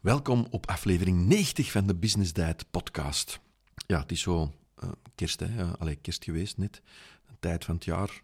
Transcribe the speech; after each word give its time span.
Welkom 0.00 0.46
op 0.50 0.66
aflevering 0.66 1.26
90 1.26 1.70
van 1.70 1.86
de 1.86 1.94
Business 1.94 2.32
Diet 2.32 2.64
podcast. 2.70 3.40
Ja, 3.86 4.00
het 4.00 4.12
is 4.12 4.20
zo 4.20 4.52
uh, 4.84 4.90
kerst, 5.14 5.40
hè? 5.40 5.64
Allee, 5.64 5.96
kerst 5.96 6.24
geweest 6.24 6.58
net. 6.58 6.82
Een 7.28 7.36
tijd 7.40 7.64
van 7.64 7.74
het 7.74 7.84
jaar 7.84 8.22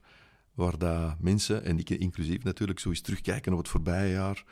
waar 0.55 0.79
dat 0.79 1.21
mensen, 1.21 1.65
en 1.65 1.79
ik 1.79 1.91
inclusief 1.91 2.43
natuurlijk, 2.43 2.79
zo 2.79 2.89
eens 2.89 3.01
terugkijken 3.01 3.53
op 3.53 3.59
het 3.59 3.69
voorbije 3.69 4.13
jaar 4.13 4.45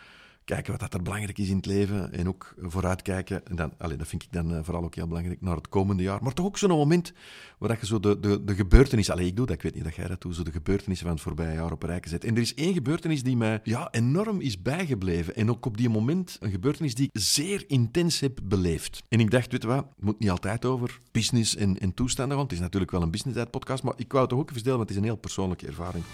kijken 0.45 0.71
wat 0.71 0.81
dat 0.81 0.95
er 0.95 1.03
belangrijk 1.03 1.39
is 1.39 1.49
in 1.49 1.57
het 1.57 1.67
leven 1.67 2.13
en 2.13 2.29
ook 2.29 2.55
vooruitkijken. 2.59 3.47
En 3.47 3.57
dan, 3.57 3.73
allez, 3.79 3.97
dat 3.99 4.07
vind 4.07 4.23
ik 4.23 4.33
dan 4.33 4.53
uh, 4.53 4.59
vooral 4.63 4.85
ook 4.85 4.95
heel 4.95 5.07
belangrijk 5.07 5.41
naar 5.41 5.57
het 5.57 5.69
komende 5.69 6.03
jaar. 6.03 6.23
Maar 6.23 6.33
toch 6.33 6.47
ook 6.47 6.59
zo'n 6.59 6.71
moment 6.71 7.13
waar 7.59 7.79
je 7.81 7.87
zo 7.87 8.01
de, 8.01 8.21
de, 8.21 8.45
de 8.45 8.55
gebeurtenissen... 8.55 9.15
Allee, 9.15 9.27
ik 9.27 9.37
doe 9.37 9.47
dat, 9.47 9.57
ik 9.57 9.63
weet 9.63 9.75
niet 9.75 9.85
dat 9.85 9.95
jij 9.95 10.07
dat 10.07 10.21
doet, 10.21 10.35
zo 10.35 10.43
de 10.43 10.53
gebeurtenissen 10.53 11.07
van 11.07 11.15
het 11.15 11.25
voorbije 11.25 11.55
jaar 11.55 11.73
op 11.73 11.83
een 11.83 11.89
rijke 11.89 12.09
zet. 12.09 12.25
En 12.25 12.35
er 12.35 12.41
is 12.41 12.55
één 12.55 12.73
gebeurtenis 12.73 13.23
die 13.23 13.37
mij 13.37 13.61
ja, 13.63 13.89
enorm 13.91 14.41
is 14.41 14.63
bijgebleven. 14.63 15.35
En 15.35 15.51
ook 15.51 15.67
op 15.67 15.77
die 15.77 15.89
moment 15.89 16.37
een 16.41 16.51
gebeurtenis 16.51 16.95
die 16.95 17.09
ik 17.13 17.21
zeer 17.21 17.65
intens 17.67 18.21
heb 18.21 18.41
beleefd. 18.45 19.03
En 19.09 19.21
ik 19.21 19.31
dacht, 19.31 19.53
weet 19.53 19.63
je 19.63 19.69
wat, 19.69 19.87
het 19.97 20.05
moet 20.05 20.19
niet 20.19 20.31
altijd 20.31 20.65
over 20.65 21.01
business 21.13 21.57
en, 21.57 21.79
en 21.79 21.95
toestanden, 21.95 22.37
want 22.37 22.51
het 22.51 22.59
is 22.59 22.65
natuurlijk 22.65 22.93
wel 22.93 23.03
een 23.03 23.11
business 23.11 23.45
podcast, 23.51 23.83
maar 23.83 23.95
ik 23.97 24.13
wou 24.13 24.21
het 24.21 24.31
toch 24.31 24.41
ook 24.41 24.51
even 24.51 24.69
want 24.69 24.81
het 24.81 24.91
is 24.91 24.97
een 24.97 25.05
heel 25.05 25.17
persoonlijke 25.17 25.67
ervaring. 25.67 26.05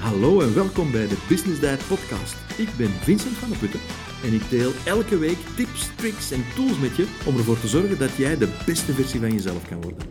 Hallo 0.00 0.40
en 0.40 0.54
welkom 0.54 0.90
bij 0.90 1.08
de 1.08 1.24
Business 1.28 1.60
Diet 1.60 1.86
Podcast. 1.88 2.36
Ik 2.56 2.68
ben 2.76 2.90
Vincent 2.90 3.36
van 3.36 3.48
der 3.48 3.58
Putten 3.58 3.80
en 4.24 4.32
ik 4.32 4.50
deel 4.50 4.72
elke 4.84 5.18
week 5.18 5.38
tips, 5.56 5.96
tricks 5.96 6.30
en 6.30 6.44
tools 6.54 6.78
met 6.78 6.96
je 6.96 7.06
om 7.26 7.36
ervoor 7.36 7.60
te 7.60 7.68
zorgen 7.68 7.98
dat 7.98 8.16
jij 8.16 8.38
de 8.38 8.62
beste 8.66 8.92
versie 8.92 9.20
van 9.20 9.32
jezelf 9.32 9.68
kan 9.68 9.82
worden. 9.82 10.06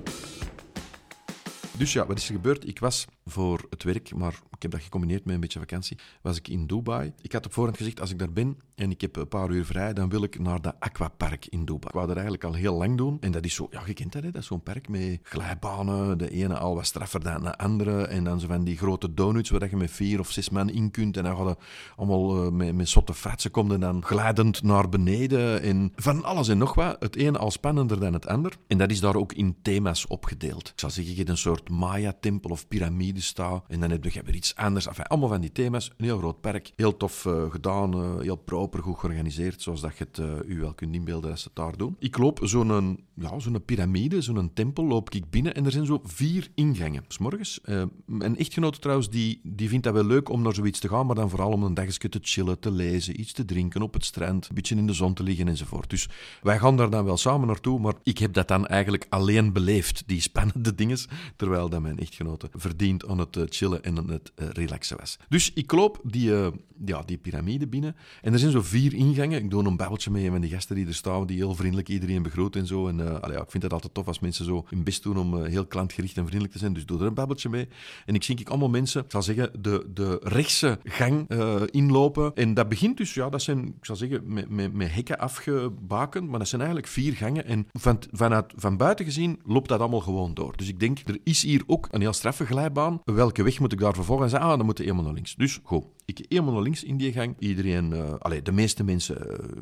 Dus 1.77 1.93
ja, 1.93 2.05
wat 2.05 2.17
is 2.17 2.27
er 2.27 2.33
gebeurd? 2.33 2.67
Ik 2.67 2.79
was 2.79 3.05
voor 3.29 3.65
het 3.69 3.83
werk, 3.83 4.15
maar 4.15 4.39
ik 4.51 4.61
heb 4.61 4.71
dat 4.71 4.81
gecombineerd 4.81 5.25
met 5.25 5.33
een 5.33 5.41
beetje 5.41 5.59
vakantie, 5.59 5.97
was 6.21 6.37
ik 6.37 6.47
in 6.47 6.67
Dubai. 6.67 7.13
Ik 7.21 7.31
had 7.31 7.45
op 7.45 7.53
voorhand 7.53 7.77
gezegd, 7.77 8.01
als 8.01 8.11
ik 8.11 8.19
daar 8.19 8.31
ben 8.31 8.57
en 8.75 8.91
ik 8.91 9.01
heb 9.01 9.15
een 9.15 9.27
paar 9.27 9.49
uur 9.49 9.65
vrij, 9.65 9.93
dan 9.93 10.09
wil 10.09 10.23
ik 10.23 10.39
naar 10.39 10.61
dat 10.61 10.75
aquapark 10.79 11.45
in 11.45 11.65
Dubai. 11.65 11.87
Ik 11.87 11.93
wou 11.93 12.07
dat 12.07 12.15
eigenlijk 12.15 12.45
al 12.45 12.53
heel 12.53 12.75
lang 12.75 12.97
doen. 12.97 13.17
En 13.19 13.31
dat 13.31 13.45
is 13.45 13.53
zo, 13.53 13.67
ja, 13.71 13.81
je 13.85 13.93
kent 13.93 14.11
dat, 14.11 14.23
hè? 14.23 14.31
dat 14.31 14.41
is 14.41 14.47
zo'n 14.47 14.63
park 14.63 14.89
met 14.89 15.19
glijbanen, 15.23 16.17
de 16.17 16.29
ene 16.29 16.57
al 16.57 16.75
wat 16.75 16.85
straffer 16.85 17.23
dan 17.23 17.43
de 17.43 17.57
andere. 17.57 18.05
En 18.05 18.23
dan 18.23 18.39
zo 18.39 18.47
van 18.47 18.63
die 18.63 18.77
grote 18.77 19.13
donuts 19.13 19.49
waar 19.49 19.69
je 19.69 19.75
met 19.75 19.91
vier 19.91 20.19
of 20.19 20.31
zes 20.31 20.49
man 20.49 20.69
in 20.69 20.91
kunt. 20.91 21.17
En 21.17 21.23
dan 21.23 21.37
gaan 21.37 21.55
allemaal 21.95 22.45
uh, 22.45 22.51
met, 22.51 22.75
met 22.75 22.89
zotte 22.89 23.13
fratsen 23.13 23.51
komen 23.51 23.79
dan 23.79 24.03
glijdend 24.03 24.63
naar 24.63 24.89
beneden. 24.89 25.61
En 25.61 25.91
van 25.95 26.23
alles 26.23 26.47
en 26.47 26.57
nog 26.57 26.73
wat. 26.73 26.95
Het 26.99 27.15
ene 27.15 27.37
al 27.37 27.51
spannender 27.51 27.99
dan 27.99 28.13
het 28.13 28.27
ander. 28.27 28.57
En 28.67 28.77
dat 28.77 28.91
is 28.91 28.99
daar 28.99 29.15
ook 29.15 29.33
in 29.33 29.55
thema's 29.61 30.07
opgedeeld. 30.07 30.67
Ik 30.67 30.79
zal 30.79 30.89
zeggen, 30.89 31.11
je 31.11 31.17
hebt 31.17 31.29
een 31.29 31.37
soort 31.37 31.69
Maya-tempel 31.69 32.49
of 32.49 32.67
piramide 32.67 33.18
staan. 33.21 33.63
En 33.67 33.79
dan 33.79 33.89
heb 33.89 34.03
je 34.03 34.21
weer 34.25 34.35
iets 34.35 34.55
anders. 34.55 34.87
Allemaal 34.87 35.29
van 35.29 35.41
die 35.41 35.51
thema's. 35.51 35.91
Een 35.97 36.05
heel 36.05 36.17
groot 36.17 36.41
park. 36.41 36.71
Heel 36.75 36.97
tof 36.97 37.25
uh, 37.25 37.51
gedaan. 37.51 37.95
Uh, 37.95 38.19
heel 38.19 38.35
proper, 38.35 38.83
goed 38.83 38.99
georganiseerd. 38.99 39.61
Zoals 39.61 39.81
dat 39.81 39.97
je 39.97 40.03
het 40.03 40.17
uh, 40.17 40.55
u 40.55 40.59
wel 40.59 40.73
kunt 40.73 40.95
inbeelden 40.95 41.31
als 41.31 41.41
ze 41.41 41.47
het 41.47 41.55
daar 41.55 41.77
doen. 41.77 41.95
Ik 41.99 42.17
loop 42.17 42.39
zo'n 42.43 42.99
ja, 43.13 43.39
zo'n 43.39 43.65
piramide, 43.65 44.21
zo'n 44.21 44.51
tempel, 44.53 44.85
loop 44.85 45.09
ik 45.09 45.29
binnen. 45.29 45.55
En 45.55 45.65
er 45.65 45.71
zijn 45.71 45.85
zo 45.85 46.01
vier 46.03 46.47
ingangen. 46.55 47.03
S 47.07 47.17
morgens. 47.17 47.59
mijn 48.05 48.37
echtgenote 48.37 48.79
trouwens, 48.79 49.09
die, 49.09 49.39
die 49.43 49.69
vindt 49.69 49.83
dat 49.83 49.93
wel 49.93 50.05
leuk 50.05 50.29
om 50.29 50.41
naar 50.41 50.53
zoiets 50.53 50.79
te 50.79 50.87
gaan. 50.87 51.05
Maar 51.05 51.15
dan 51.15 51.29
vooral 51.29 51.51
om 51.51 51.63
een 51.63 51.73
dagje 51.73 52.09
te 52.09 52.19
chillen, 52.21 52.59
te 52.59 52.71
lezen, 52.71 53.19
iets 53.19 53.33
te 53.33 53.45
drinken 53.45 53.81
op 53.81 53.93
het 53.93 54.05
strand. 54.05 54.49
Een 54.49 54.55
beetje 54.55 54.75
in 54.75 54.87
de 54.87 54.93
zon 54.93 55.13
te 55.13 55.23
liggen 55.23 55.47
enzovoort. 55.47 55.89
Dus 55.89 56.09
wij 56.41 56.59
gaan 56.59 56.77
daar 56.77 56.89
dan 56.89 57.05
wel 57.05 57.17
samen 57.17 57.47
naartoe. 57.47 57.79
Maar 57.79 57.93
ik 58.03 58.17
heb 58.17 58.33
dat 58.33 58.47
dan 58.47 58.67
eigenlijk 58.67 59.05
alleen 59.09 59.53
beleefd. 59.53 60.03
Die 60.05 60.21
spannende 60.21 60.75
dingen. 60.75 60.97
Terwijl 61.35 61.69
dat 61.69 61.81
mijn 61.81 61.99
echtgenote 61.99 62.49
verdient 62.53 63.05
aan 63.09 63.19
het 63.19 63.37
chillen 63.49 63.83
en 63.83 63.97
aan 63.97 64.09
het 64.09 64.31
relaxen 64.35 64.97
was. 64.97 65.17
Dus 65.29 65.53
ik 65.53 65.71
loop 65.71 66.01
die, 66.03 66.29
uh, 66.29 66.47
ja, 66.85 67.01
die 67.05 67.17
piramide 67.17 67.67
binnen 67.67 67.95
en 68.21 68.33
er 68.33 68.39
zijn 68.39 68.51
zo 68.51 68.61
vier 68.61 68.93
ingangen. 68.93 69.43
Ik 69.43 69.49
doe 69.49 69.65
een 69.65 69.77
babbeltje 69.77 70.11
mee 70.11 70.31
met 70.31 70.41
die 70.41 70.51
gasten 70.51 70.75
die 70.75 70.87
er 70.87 70.93
staan, 70.93 71.25
die 71.25 71.37
heel 71.37 71.55
vriendelijk 71.55 71.89
iedereen 71.89 72.23
begroeten 72.23 72.61
en 72.61 72.67
zo. 72.67 72.87
En 72.87 72.97
ja, 72.97 73.41
ik 73.41 73.51
vind 73.51 73.63
het 73.63 73.73
altijd 73.73 73.93
tof 73.93 74.07
als 74.07 74.19
mensen 74.19 74.45
zo 74.45 74.65
hun 74.69 74.83
best 74.83 75.03
doen 75.03 75.17
om 75.17 75.43
heel 75.43 75.65
klantgericht 75.65 76.17
en 76.17 76.23
vriendelijk 76.23 76.53
te 76.53 76.59
zijn. 76.59 76.73
Dus 76.73 76.85
doe 76.85 76.99
er 76.99 77.05
een 77.05 77.13
babbeltje 77.13 77.49
mee. 77.49 77.67
En 78.05 78.15
ik 78.15 78.23
zie 78.23 78.39
ik 78.39 78.49
allemaal 78.49 78.69
mensen, 78.69 79.03
ik 79.03 79.11
zal 79.11 79.21
zeggen, 79.21 79.61
de, 79.61 79.87
de 79.93 80.19
rechtse 80.23 80.79
gang 80.83 81.29
inlopen. 81.71 82.35
En 82.35 82.53
dat 82.53 82.69
begint 82.69 82.97
dus, 82.97 83.13
ja, 83.13 83.29
dat 83.29 83.41
zijn, 83.41 83.65
ik 83.65 83.85
zal 83.85 83.95
zeggen, 83.95 84.33
met, 84.33 84.49
met, 84.49 84.73
met 84.73 84.93
hekken 84.93 85.19
afgebakend, 85.19 86.29
maar 86.29 86.39
dat 86.39 86.47
zijn 86.47 86.61
eigenlijk 86.61 86.91
vier 86.91 87.13
gangen. 87.13 87.45
En 87.45 87.67
van, 87.73 87.99
vanuit, 88.11 88.53
van 88.55 88.77
buiten 88.77 89.05
gezien 89.05 89.39
loopt 89.45 89.69
dat 89.69 89.79
allemaal 89.79 89.99
gewoon 89.99 90.33
door. 90.33 90.57
Dus 90.57 90.67
ik 90.67 90.79
denk, 90.79 90.99
er 91.05 91.17
is 91.23 91.41
hier 91.41 91.63
ook 91.67 91.87
een 91.91 92.01
heel 92.01 92.13
straffe 92.13 92.45
glijbaan. 92.45 92.88
Welke 93.05 93.43
weg 93.43 93.59
moet 93.59 93.71
ik 93.71 93.79
daar 93.79 93.93
vervolgens 93.93 94.35
aan? 94.35 94.49
Ah, 94.49 94.57
dan 94.57 94.65
moet 94.65 94.77
je 94.77 94.83
helemaal 94.83 95.03
naar 95.03 95.13
links. 95.13 95.35
Dus, 95.35 95.59
goed. 95.63 95.85
Ik 96.05 96.25
helemaal 96.29 96.53
naar 96.53 96.61
links 96.61 96.83
in 96.83 96.97
die 96.97 97.11
gang. 97.11 97.35
Iedereen, 97.39 97.91
uh, 97.91 98.41
de 98.43 98.51
meeste 98.51 98.83
mensen 98.83 99.17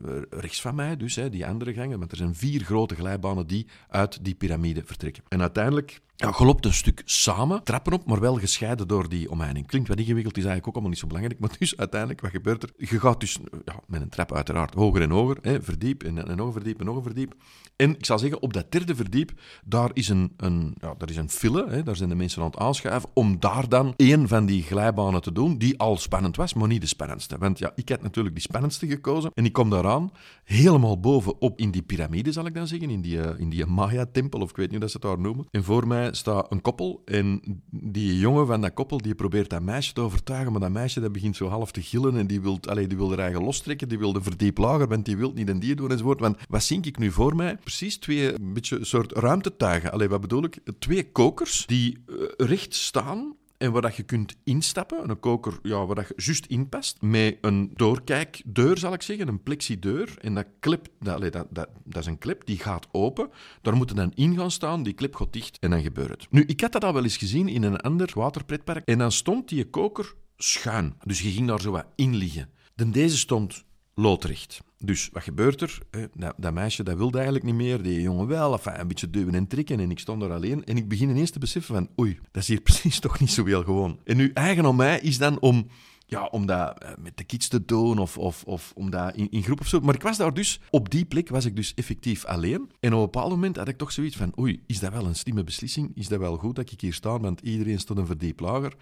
uh, 0.05 0.21
rechts 0.29 0.61
van 0.61 0.75
mij, 0.75 0.97
dus 0.97 1.19
die 1.31 1.45
andere 1.45 1.73
gangen. 1.73 1.99
Want 1.99 2.11
er 2.11 2.17
zijn 2.17 2.35
vier 2.35 2.63
grote 2.63 2.95
glijbanen 2.95 3.47
die 3.47 3.67
uit 3.89 4.23
die 4.23 4.35
piramide 4.35 4.81
vertrekken. 4.85 5.23
En 5.27 5.41
uiteindelijk 5.41 6.01
ja, 6.19 6.33
je 6.37 6.45
loopt 6.45 6.65
een 6.65 6.73
stuk 6.73 7.01
samen, 7.05 7.63
trappen 7.63 7.93
op, 7.93 8.05
maar 8.05 8.19
wel 8.19 8.35
gescheiden 8.35 8.87
door 8.87 9.09
die 9.09 9.31
omheining. 9.31 9.67
Klinkt 9.67 9.87
wat 9.87 9.97
ingewikkeld, 9.97 10.37
is 10.37 10.43
eigenlijk 10.43 10.67
ook 10.67 10.73
allemaal 10.73 10.91
niet 10.91 10.99
zo 10.99 11.07
belangrijk. 11.07 11.39
Maar 11.39 11.55
dus 11.59 11.77
uiteindelijk, 11.77 12.21
wat 12.21 12.31
gebeurt 12.31 12.63
er? 12.63 12.69
Je 12.77 12.99
gaat 12.99 13.19
dus 13.19 13.39
ja, 13.65 13.79
met 13.87 14.01
een 14.01 14.09
trap 14.09 14.33
uiteraard 14.33 14.73
hoger 14.73 15.01
en 15.01 15.09
hoger, 15.09 15.37
hè, 15.41 15.61
verdiep 15.61 16.03
en, 16.03 16.27
en 16.27 16.37
nog 16.37 16.53
verdiep 16.53 16.79
en 16.79 16.85
nog 16.85 17.03
verdiep. 17.03 17.35
En 17.75 17.89
ik 17.89 18.05
zal 18.05 18.19
zeggen, 18.19 18.41
op 18.41 18.53
dat 18.53 18.71
derde 18.71 18.95
verdiep, 18.95 19.31
daar 19.65 19.89
is 19.93 20.09
een, 20.09 20.33
een, 20.37 20.75
ja, 20.81 20.93
daar 20.97 21.09
is 21.09 21.15
een 21.15 21.29
file, 21.29 21.69
hè, 21.69 21.83
daar 21.83 21.95
zijn 21.95 22.09
de 22.09 22.15
mensen 22.15 22.41
aan 22.41 22.47
het 22.47 22.57
aanschuiven, 22.57 23.09
om 23.13 23.39
daar 23.39 23.69
dan 23.69 23.93
één 23.95 24.27
van 24.27 24.45
die 24.45 24.63
glijbanen 24.63 25.21
te 25.21 25.31
doen, 25.31 25.57
die 25.57 25.79
al 25.79 25.97
spannend 25.97 26.35
was, 26.35 26.53
maar 26.53 26.67
niet 26.67 26.81
de 26.81 26.87
spannendste. 26.87 27.37
Want 27.37 27.59
ja, 27.59 27.71
ik 27.75 27.89
heb 27.89 28.01
natuurlijk 28.01 28.35
die 28.35 28.43
spannendste 28.43 28.87
gekozen. 28.87 29.31
En 29.33 29.45
ik 29.45 29.53
kom 29.53 29.69
daaraan, 29.69 30.11
helemaal 30.43 30.99
bovenop 30.99 31.59
in 31.59 31.71
die 31.71 31.81
piramide, 31.81 32.31
zal 32.31 32.45
ik 32.45 32.53
dan 32.53 32.67
zeggen, 32.67 32.89
in 32.89 33.01
die, 33.01 33.17
uh, 33.17 33.29
in 33.37 33.49
die 33.49 33.65
Maya-tempel, 33.65 34.39
of 34.39 34.49
ik 34.49 34.55
weet 34.55 34.71
niet 34.71 34.75
hoe 34.75 34.89
dat 34.89 34.91
ze 34.91 34.97
het 34.97 35.05
daar 35.05 35.19
noemen. 35.19 35.47
En 35.51 35.63
voor 35.63 35.87
mij 35.87 36.06
staat 36.15 36.51
een 36.51 36.61
koppel 36.61 37.01
en 37.05 37.41
die 37.69 38.19
jongen 38.19 38.47
van 38.47 38.61
dat 38.61 38.73
koppel 38.73 38.97
die 38.97 39.15
probeert 39.15 39.49
dat 39.49 39.61
meisje 39.61 39.93
te 39.93 40.01
overtuigen, 40.01 40.51
maar 40.51 40.61
dat 40.61 40.71
meisje 40.71 40.99
dat 40.99 41.11
begint 41.11 41.35
zo 41.35 41.47
half 41.47 41.71
te 41.71 41.81
gillen 41.81 42.17
en 42.17 42.27
die 42.27 42.41
wil, 42.41 42.59
allee, 42.69 42.87
die 42.87 42.97
wil 42.97 43.11
er 43.11 43.19
eigen 43.19 43.43
lostrekken, 43.43 43.89
die 43.89 43.97
wil 43.97 44.13
de 44.13 44.21
verdiep 44.21 44.57
lager, 44.57 44.87
want 44.87 45.05
die 45.05 45.17
wil 45.17 45.31
niet 45.33 45.49
een 45.49 45.59
dier 45.59 45.75
doen 45.75 45.91
enzovoort. 45.91 46.19
Want 46.19 46.37
wat 46.49 46.63
zie 46.63 46.81
ik 46.81 46.97
nu 46.97 47.11
voor 47.11 47.35
mij? 47.35 47.57
Precies 47.57 47.97
twee 47.97 48.33
een 48.33 48.53
beetje 48.53 48.85
soort 48.85 49.11
ruimtetuigen. 49.11 49.91
Allee, 49.91 50.09
wat 50.09 50.21
bedoel 50.21 50.43
ik? 50.43 50.59
Twee 50.79 51.11
kokers 51.11 51.65
die 51.65 51.97
uh, 52.07 52.15
recht 52.37 52.73
staan 52.73 53.35
en 53.57 53.71
waar 53.71 53.81
dat 53.81 53.95
je 53.95 54.03
kunt 54.03 54.35
instappen, 54.43 55.09
een 55.09 55.19
koker 55.19 55.59
ja, 55.63 55.85
waar 55.85 55.95
dat 55.95 56.07
je 56.07 56.13
juist 56.15 56.45
inpast, 56.45 57.01
met 57.01 57.37
een 57.41 57.71
doorkijkdeur, 57.73 58.77
zal 58.77 58.93
ik 58.93 59.01
zeggen, 59.01 59.27
een 59.27 59.43
plexideur. 59.43 60.17
En 60.21 60.33
dat, 60.33 60.45
clip, 60.59 60.87
dat, 60.99 61.21
dat, 61.21 61.47
dat, 61.49 61.69
dat 61.83 62.01
is 62.01 62.05
een 62.05 62.17
clip, 62.17 62.45
die 62.45 62.57
gaat 62.57 62.87
open. 62.91 63.29
Daar 63.61 63.75
moeten 63.75 63.95
dan 63.95 64.11
in 64.15 64.35
gaan 64.35 64.51
staan, 64.51 64.83
die 64.83 64.93
clip 64.93 65.15
gaat 65.15 65.33
dicht 65.33 65.59
en 65.59 65.69
dan 65.69 65.81
gebeurt 65.81 66.09
het. 66.09 66.27
Nu, 66.29 66.43
ik 66.43 66.61
had 66.61 66.71
dat 66.71 66.83
al 66.83 66.93
wel 66.93 67.03
eens 67.03 67.17
gezien 67.17 67.47
in 67.47 67.63
een 67.63 67.77
ander 67.77 68.11
waterpretpark. 68.13 68.85
En 68.85 68.97
dan 68.97 69.11
stond 69.11 69.49
die 69.49 69.65
koker 69.65 70.13
schuin. 70.37 70.95
Dus 71.03 71.21
je 71.21 71.29
ging 71.29 71.47
daar 71.47 71.61
zo 71.61 71.71
wat 71.71 71.85
in 71.95 72.15
liggen. 72.15 72.49
Dan 72.75 72.91
deze 72.91 73.17
stond 73.17 73.63
loodrecht. 73.93 74.61
Dus 74.79 75.09
wat 75.11 75.23
gebeurt 75.23 75.61
er? 75.61 75.79
Dat, 76.13 76.33
dat, 76.37 76.53
meisje 76.53 76.83
dat 76.83 76.97
wilde 76.97 77.17
eigenlijk 77.17 77.45
niet 77.45 77.55
meer, 77.55 77.81
die 77.81 78.01
jongen 78.01 78.27
wel, 78.27 78.59
een 78.63 78.87
beetje 78.87 79.09
duwen 79.09 79.35
en 79.35 79.47
trekken. 79.47 79.79
En 79.79 79.91
ik 79.91 79.99
stond 79.99 80.23
er 80.23 80.31
alleen 80.31 80.65
en 80.65 80.77
ik 80.77 80.87
begin 80.87 81.09
ineens 81.09 81.31
te 81.31 81.39
beseffen 81.39 81.75
van 81.75 81.89
oei, 81.99 82.19
dat 82.31 82.41
is 82.41 82.47
hier 82.47 82.61
precies 82.69 82.99
toch 82.99 83.19
niet 83.19 83.31
zo 83.31 83.45
heel 83.45 83.63
gewoon. 83.63 83.99
En 84.03 84.17
nu 84.17 84.31
eigen 84.33 84.65
aan 84.65 84.75
mij 84.75 84.99
is 84.99 85.17
dan 85.17 85.39
om 85.39 85.67
ja, 86.09 86.25
om 86.25 86.45
dat 86.45 86.79
eh, 86.79 86.91
met 86.99 87.17
de 87.17 87.23
kids 87.23 87.47
te 87.47 87.65
doen 87.65 87.97
of, 87.97 88.17
of, 88.17 88.43
of 88.43 88.71
om 88.75 88.89
dat 88.89 89.15
in, 89.15 89.31
in 89.31 89.43
groep 89.43 89.59
of 89.59 89.67
zo. 89.67 89.79
Maar 89.79 89.95
ik 89.95 90.01
was 90.01 90.17
daar 90.17 90.33
dus, 90.33 90.59
op 90.69 90.89
die 90.89 91.05
plek 91.05 91.29
was 91.29 91.45
ik 91.45 91.55
dus 91.55 91.73
effectief 91.73 92.25
alleen. 92.25 92.71
En 92.79 92.93
op 92.93 92.99
een 92.99 93.05
bepaald 93.05 93.29
moment 93.29 93.55
had 93.55 93.67
ik 93.67 93.77
toch 93.77 93.91
zoiets 93.91 94.15
van, 94.15 94.33
oei, 94.39 94.63
is 94.67 94.79
dat 94.79 94.91
wel 94.91 95.05
een 95.05 95.15
slimme 95.15 95.43
beslissing? 95.43 95.91
Is 95.95 96.07
dat 96.07 96.19
wel 96.19 96.37
goed 96.37 96.55
dat 96.55 96.71
ik 96.71 96.81
hier 96.81 96.93
sta? 96.93 97.19
Want 97.19 97.41
iedereen 97.41 97.79
stond 97.79 97.99
een 97.99 98.05
verdiep 98.05 98.39
lager. 98.39 98.73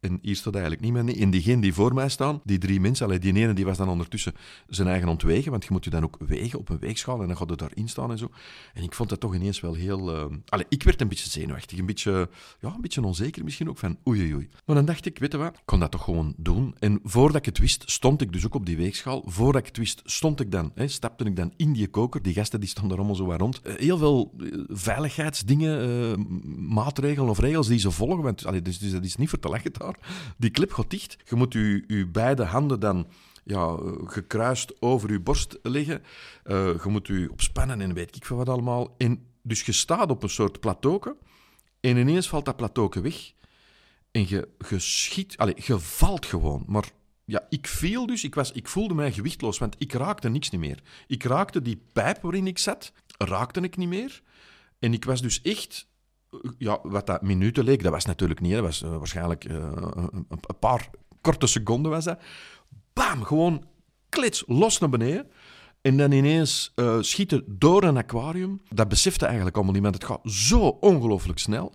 En 0.00 0.18
hier 0.22 0.36
stond 0.36 0.54
eigenlijk 0.54 0.84
niemand. 0.84 1.16
En 1.16 1.30
diegene 1.30 1.60
die 1.60 1.74
voor 1.74 1.94
mij 1.94 2.08
staan, 2.08 2.40
die 2.44 2.58
drie 2.58 2.80
mensen, 2.80 3.06
allee, 3.06 3.18
die 3.18 3.34
ene 3.34 3.52
die 3.52 3.64
was 3.64 3.76
dan 3.76 3.88
ondertussen 3.88 4.34
zijn 4.68 4.88
eigen 4.88 5.08
ontwegen, 5.08 5.50
want 5.50 5.64
je 5.64 5.72
moet 5.72 5.84
je 5.84 5.90
dan 5.90 6.04
ook 6.04 6.16
wegen 6.18 6.58
op 6.58 6.68
een 6.68 6.78
weegschaal 6.78 7.20
en 7.20 7.26
dan 7.26 7.36
gaat 7.36 7.50
het 7.50 7.58
daarin 7.58 7.88
staan 7.88 8.10
en 8.10 8.18
zo. 8.18 8.30
En 8.74 8.82
ik 8.82 8.94
vond 8.94 9.08
dat 9.08 9.20
toch 9.20 9.34
ineens 9.34 9.60
wel 9.60 9.74
heel... 9.74 10.30
Uh... 10.30 10.60
Ik 10.68 10.82
werd 10.82 11.00
een 11.00 11.08
beetje 11.08 11.30
zenuwachtig, 11.30 11.78
een 11.78 11.86
beetje, 11.86 12.28
ja, 12.60 12.74
een 12.74 12.80
beetje 12.80 13.02
onzeker 13.02 13.44
misschien 13.44 13.68
ook, 13.68 13.78
van 13.78 13.98
oei, 14.08 14.20
oei, 14.20 14.34
oei. 14.34 14.48
Maar 14.66 14.76
dan 14.76 14.84
dacht 14.84 15.06
ik, 15.06 15.18
weet 15.18 15.32
je 15.32 15.38
wat, 15.38 15.54
ik 15.54 15.62
kon 15.64 15.80
dat 15.80 15.90
toch 15.90 16.04
gewoon 16.04 16.34
doen. 16.36 16.67
En 16.78 17.00
voordat 17.02 17.36
ik 17.36 17.44
het 17.44 17.58
wist, 17.58 17.90
stond 17.90 18.20
ik 18.20 18.32
dus 18.32 18.46
ook 18.46 18.54
op 18.54 18.66
die 18.66 18.76
weegschaal. 18.76 19.22
Voordat 19.26 19.60
ik 19.60 19.66
het 19.66 19.76
wist, 19.76 20.02
stond 20.04 20.40
ik 20.40 20.50
dan, 20.50 20.72
hè, 20.74 20.88
stapte 20.88 21.24
ik 21.24 21.36
dan 21.36 21.52
in 21.56 21.72
die 21.72 21.88
koker. 21.88 22.22
Die 22.22 22.34
gasten 22.34 22.60
die 22.60 22.68
stonden 22.68 22.92
er 22.92 22.98
allemaal 22.98 23.16
zo 23.16 23.26
waar 23.26 23.38
rond. 23.38 23.60
Eh, 23.60 23.74
heel 23.74 23.98
veel 23.98 24.34
eh, 24.38 24.46
veiligheidsdingen, 24.68 25.88
uh, 25.88 26.24
maatregelen 26.56 27.30
of 27.30 27.38
regels 27.38 27.66
die 27.66 27.78
ze 27.78 27.90
volgen. 27.90 28.22
Want 28.22 28.64
dus, 28.64 28.78
dus 28.78 28.92
dat 28.92 29.04
is 29.04 29.16
niet 29.16 29.28
voor 29.28 29.38
te 29.38 29.48
lachen 29.48 29.72
daar. 29.72 29.98
Die 30.36 30.50
clip 30.50 30.72
gaat 30.72 30.90
dicht. 30.90 31.16
Je 31.24 31.36
moet 31.36 31.52
je, 31.52 32.08
beide 32.12 32.44
handen 32.44 32.80
dan 32.80 33.06
ja, 33.44 33.76
gekruist 34.04 34.82
over 34.82 35.12
je 35.12 35.20
borst 35.20 35.58
leggen. 35.62 36.02
Je 36.44 36.80
moet 36.88 37.06
je 37.06 37.28
opspannen 37.30 37.80
en 37.80 37.94
weet 37.94 38.16
ik 38.16 38.24
veel 38.24 38.36
wat 38.36 38.48
allemaal. 38.48 38.94
En 38.98 39.22
dus 39.42 39.62
je 39.62 39.72
staat 39.72 40.10
op 40.10 40.22
een 40.22 40.30
soort 40.30 40.60
plateau. 40.60 41.14
En 41.80 41.96
ineens 41.96 42.28
valt 42.28 42.44
dat 42.44 42.56
plateau 42.56 42.90
weg. 43.02 43.32
En 44.10 44.28
je, 44.28 44.48
je 44.68 44.78
schiet, 44.78 45.36
allez, 45.36 45.66
je 45.66 45.78
valt 45.78 46.26
gewoon. 46.26 46.64
Maar 46.66 46.90
ja, 47.24 47.46
ik 47.48 47.66
viel 47.66 48.06
dus, 48.06 48.24
ik, 48.24 48.34
was, 48.34 48.52
ik 48.52 48.68
voelde 48.68 48.94
mij 48.94 49.12
gewichtloos, 49.12 49.58
want 49.58 49.74
ik 49.78 49.92
raakte 49.92 50.28
niks 50.28 50.50
niet 50.50 50.60
meer. 50.60 50.82
Ik 51.06 51.22
raakte 51.22 51.62
die 51.62 51.82
pijp 51.92 52.22
waarin 52.22 52.46
ik 52.46 52.58
zat, 52.58 52.92
raakte 53.18 53.60
ik 53.60 53.76
niet 53.76 53.88
meer. 53.88 54.22
En 54.78 54.92
ik 54.92 55.04
was 55.04 55.22
dus 55.22 55.42
echt, 55.42 55.88
ja, 56.58 56.78
wat 56.82 57.06
dat 57.06 57.22
minuten 57.22 57.64
leek, 57.64 57.82
dat 57.82 57.92
was 57.92 58.04
natuurlijk 58.04 58.40
niet, 58.40 58.52
dat 58.52 58.62
was 58.62 58.82
uh, 58.82 58.96
waarschijnlijk 58.96 59.44
uh, 59.44 59.72
een, 60.28 60.58
paar 60.58 60.90
korte 61.20 61.46
seconden 61.46 61.90
was 61.90 62.04
dat. 62.04 62.20
Bam, 62.92 63.22
gewoon 63.22 63.64
klits, 64.08 64.44
los 64.46 64.78
naar 64.78 64.90
beneden. 64.90 65.30
En 65.80 65.96
dan 65.96 66.12
ineens 66.12 66.74
schieten 67.00 67.44
door 67.46 67.82
een 67.82 67.96
aquarium. 67.96 68.62
Dat 68.68 68.88
besefte 68.88 69.24
eigenlijk 69.24 69.56
allemaal 69.56 69.74
niemand. 69.74 69.94
Het 69.94 70.04
gaat 70.04 70.20
zo 70.24 70.60
ongelooflijk 70.60 71.38
snel. 71.38 71.74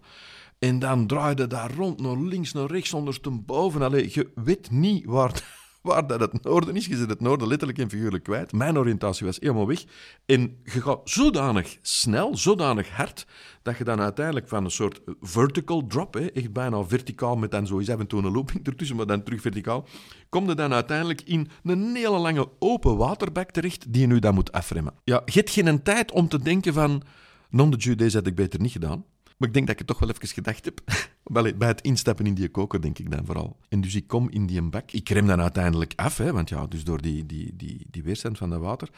En 0.64 0.80
dan 0.80 1.08
draaide 1.08 1.48
daar 1.48 1.74
rond, 1.76 2.02
naar 2.02 2.18
links, 2.18 2.54
naar 2.54 2.72
rechts, 2.72 2.94
ondersteboven. 2.94 3.82
Allee, 3.82 4.10
je 4.12 4.32
weet 4.36 4.72
niet 4.72 5.06
waar, 5.06 5.44
waar 5.82 6.08
dat 6.08 6.20
het 6.20 6.44
noorden 6.44 6.76
is. 6.76 6.86
Je 6.86 6.96
zit 6.96 7.10
het 7.10 7.22
noorden 7.22 7.48
letterlijk 7.48 7.80
en 7.80 7.90
figuurlijk 7.90 8.24
kwijt. 8.24 8.52
Mijn 8.52 8.78
oriëntatie 8.78 9.26
was 9.26 9.38
helemaal 9.40 9.68
weg. 9.68 9.84
En 10.26 10.58
je 10.64 10.82
gaat 10.82 11.00
zodanig 11.04 11.78
snel, 11.82 12.38
zodanig 12.38 12.90
hard, 12.90 13.28
dat 13.62 13.78
je 13.78 13.84
dan 13.84 14.02
uiteindelijk 14.02 14.48
van 14.48 14.64
een 14.64 14.72
soort 14.72 15.02
vertical 15.22 15.88
drop, 15.88 16.14
hè, 16.14 16.26
echt 16.26 16.54
bijna 16.54 16.84
verticaal 16.84 17.36
met 17.36 17.52
dan 17.52 17.68
zo 17.68 17.80
eens 17.80 17.88
even 17.88 18.08
toe 18.08 18.24
een 18.24 18.32
looping 18.32 18.68
ertussen, 18.68 18.96
maar 18.96 19.08
dan 19.08 19.24
terug 19.24 19.42
verticaal, 19.42 19.88
kom 20.30 20.48
je 20.48 20.56
dan 20.56 20.74
uiteindelijk 20.74 21.22
in 21.22 21.50
een 21.64 21.96
hele 21.96 22.18
lange 22.18 22.50
open 22.60 22.98
waterbak 22.98 23.52
terecht 23.52 23.94
die 23.94 24.02
je 24.02 24.08
nu 24.08 24.20
dan 24.20 24.34
moet 24.34 24.52
afremmen. 24.52 24.94
Ja, 25.04 25.22
je 25.26 25.32
hebt 25.32 25.50
geen 25.50 25.84
tijd 25.84 26.12
om 26.12 26.28
te 26.28 26.40
denken 26.40 26.74
van, 26.74 27.04
non 27.50 27.70
de 27.70 27.78
Jeu, 27.78 27.96
deze 27.96 28.18
had 28.18 28.28
ik 28.28 28.36
beter 28.36 28.62
niet 28.62 28.72
gedaan. 28.72 29.06
Maar 29.44 29.52
ik 29.52 29.58
denk 29.58 29.68
dat 29.68 29.80
ik 29.80 29.88
toch 29.88 30.00
wel 30.00 30.10
even 30.10 30.28
gedacht 30.28 30.66
heb. 30.66 30.82
Bij 31.58 31.68
het 31.68 31.82
instappen 31.82 32.26
in 32.26 32.34
die 32.34 32.50
koker, 32.50 32.82
denk 32.82 33.00
ik 33.00 33.12
dan 33.12 33.26
vooral. 33.26 33.58
En 33.70 33.82
dus 33.82 33.96
ik 33.96 34.08
kom 34.08 34.30
in 34.30 34.46
die 34.46 34.62
bak. 34.62 34.92
Ik 34.92 35.10
rem 35.10 35.28
dan 35.28 35.42
uiteindelijk 35.42 35.94
af, 35.96 36.18
hè, 36.18 36.32
want 36.32 36.50
ja, 36.50 36.68
dus 36.68 36.84
door 36.84 37.02
die, 37.02 37.26
die, 37.26 37.56
die, 37.56 37.88
die 37.90 38.04
weerstand 38.04 38.38
van 38.38 38.50
dat 38.50 38.60
water. 38.60 38.90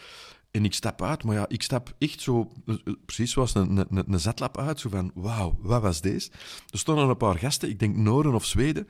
En 0.51 0.65
ik 0.65 0.73
stap 0.73 1.01
uit, 1.01 1.23
maar 1.23 1.35
ja, 1.35 1.45
ik 1.47 1.61
stap 1.61 1.95
echt 1.97 2.21
zo, 2.21 2.51
eh, 2.65 2.75
precies 3.05 3.31
zoals 3.31 3.55
een, 3.55 3.77
een, 3.77 4.03
een 4.11 4.19
zetlap 4.19 4.57
uit. 4.57 4.79
Zo 4.79 4.89
van, 4.89 5.11
wauw, 5.13 5.57
wat 5.61 5.81
was 5.81 6.01
deze? 6.01 6.31
Er 6.69 6.79
stonden 6.79 7.09
een 7.09 7.17
paar 7.17 7.37
gasten, 7.37 7.69
ik 7.69 7.79
denk 7.79 7.95
Noren 7.95 8.33
of 8.33 8.45
Zweden, 8.45 8.87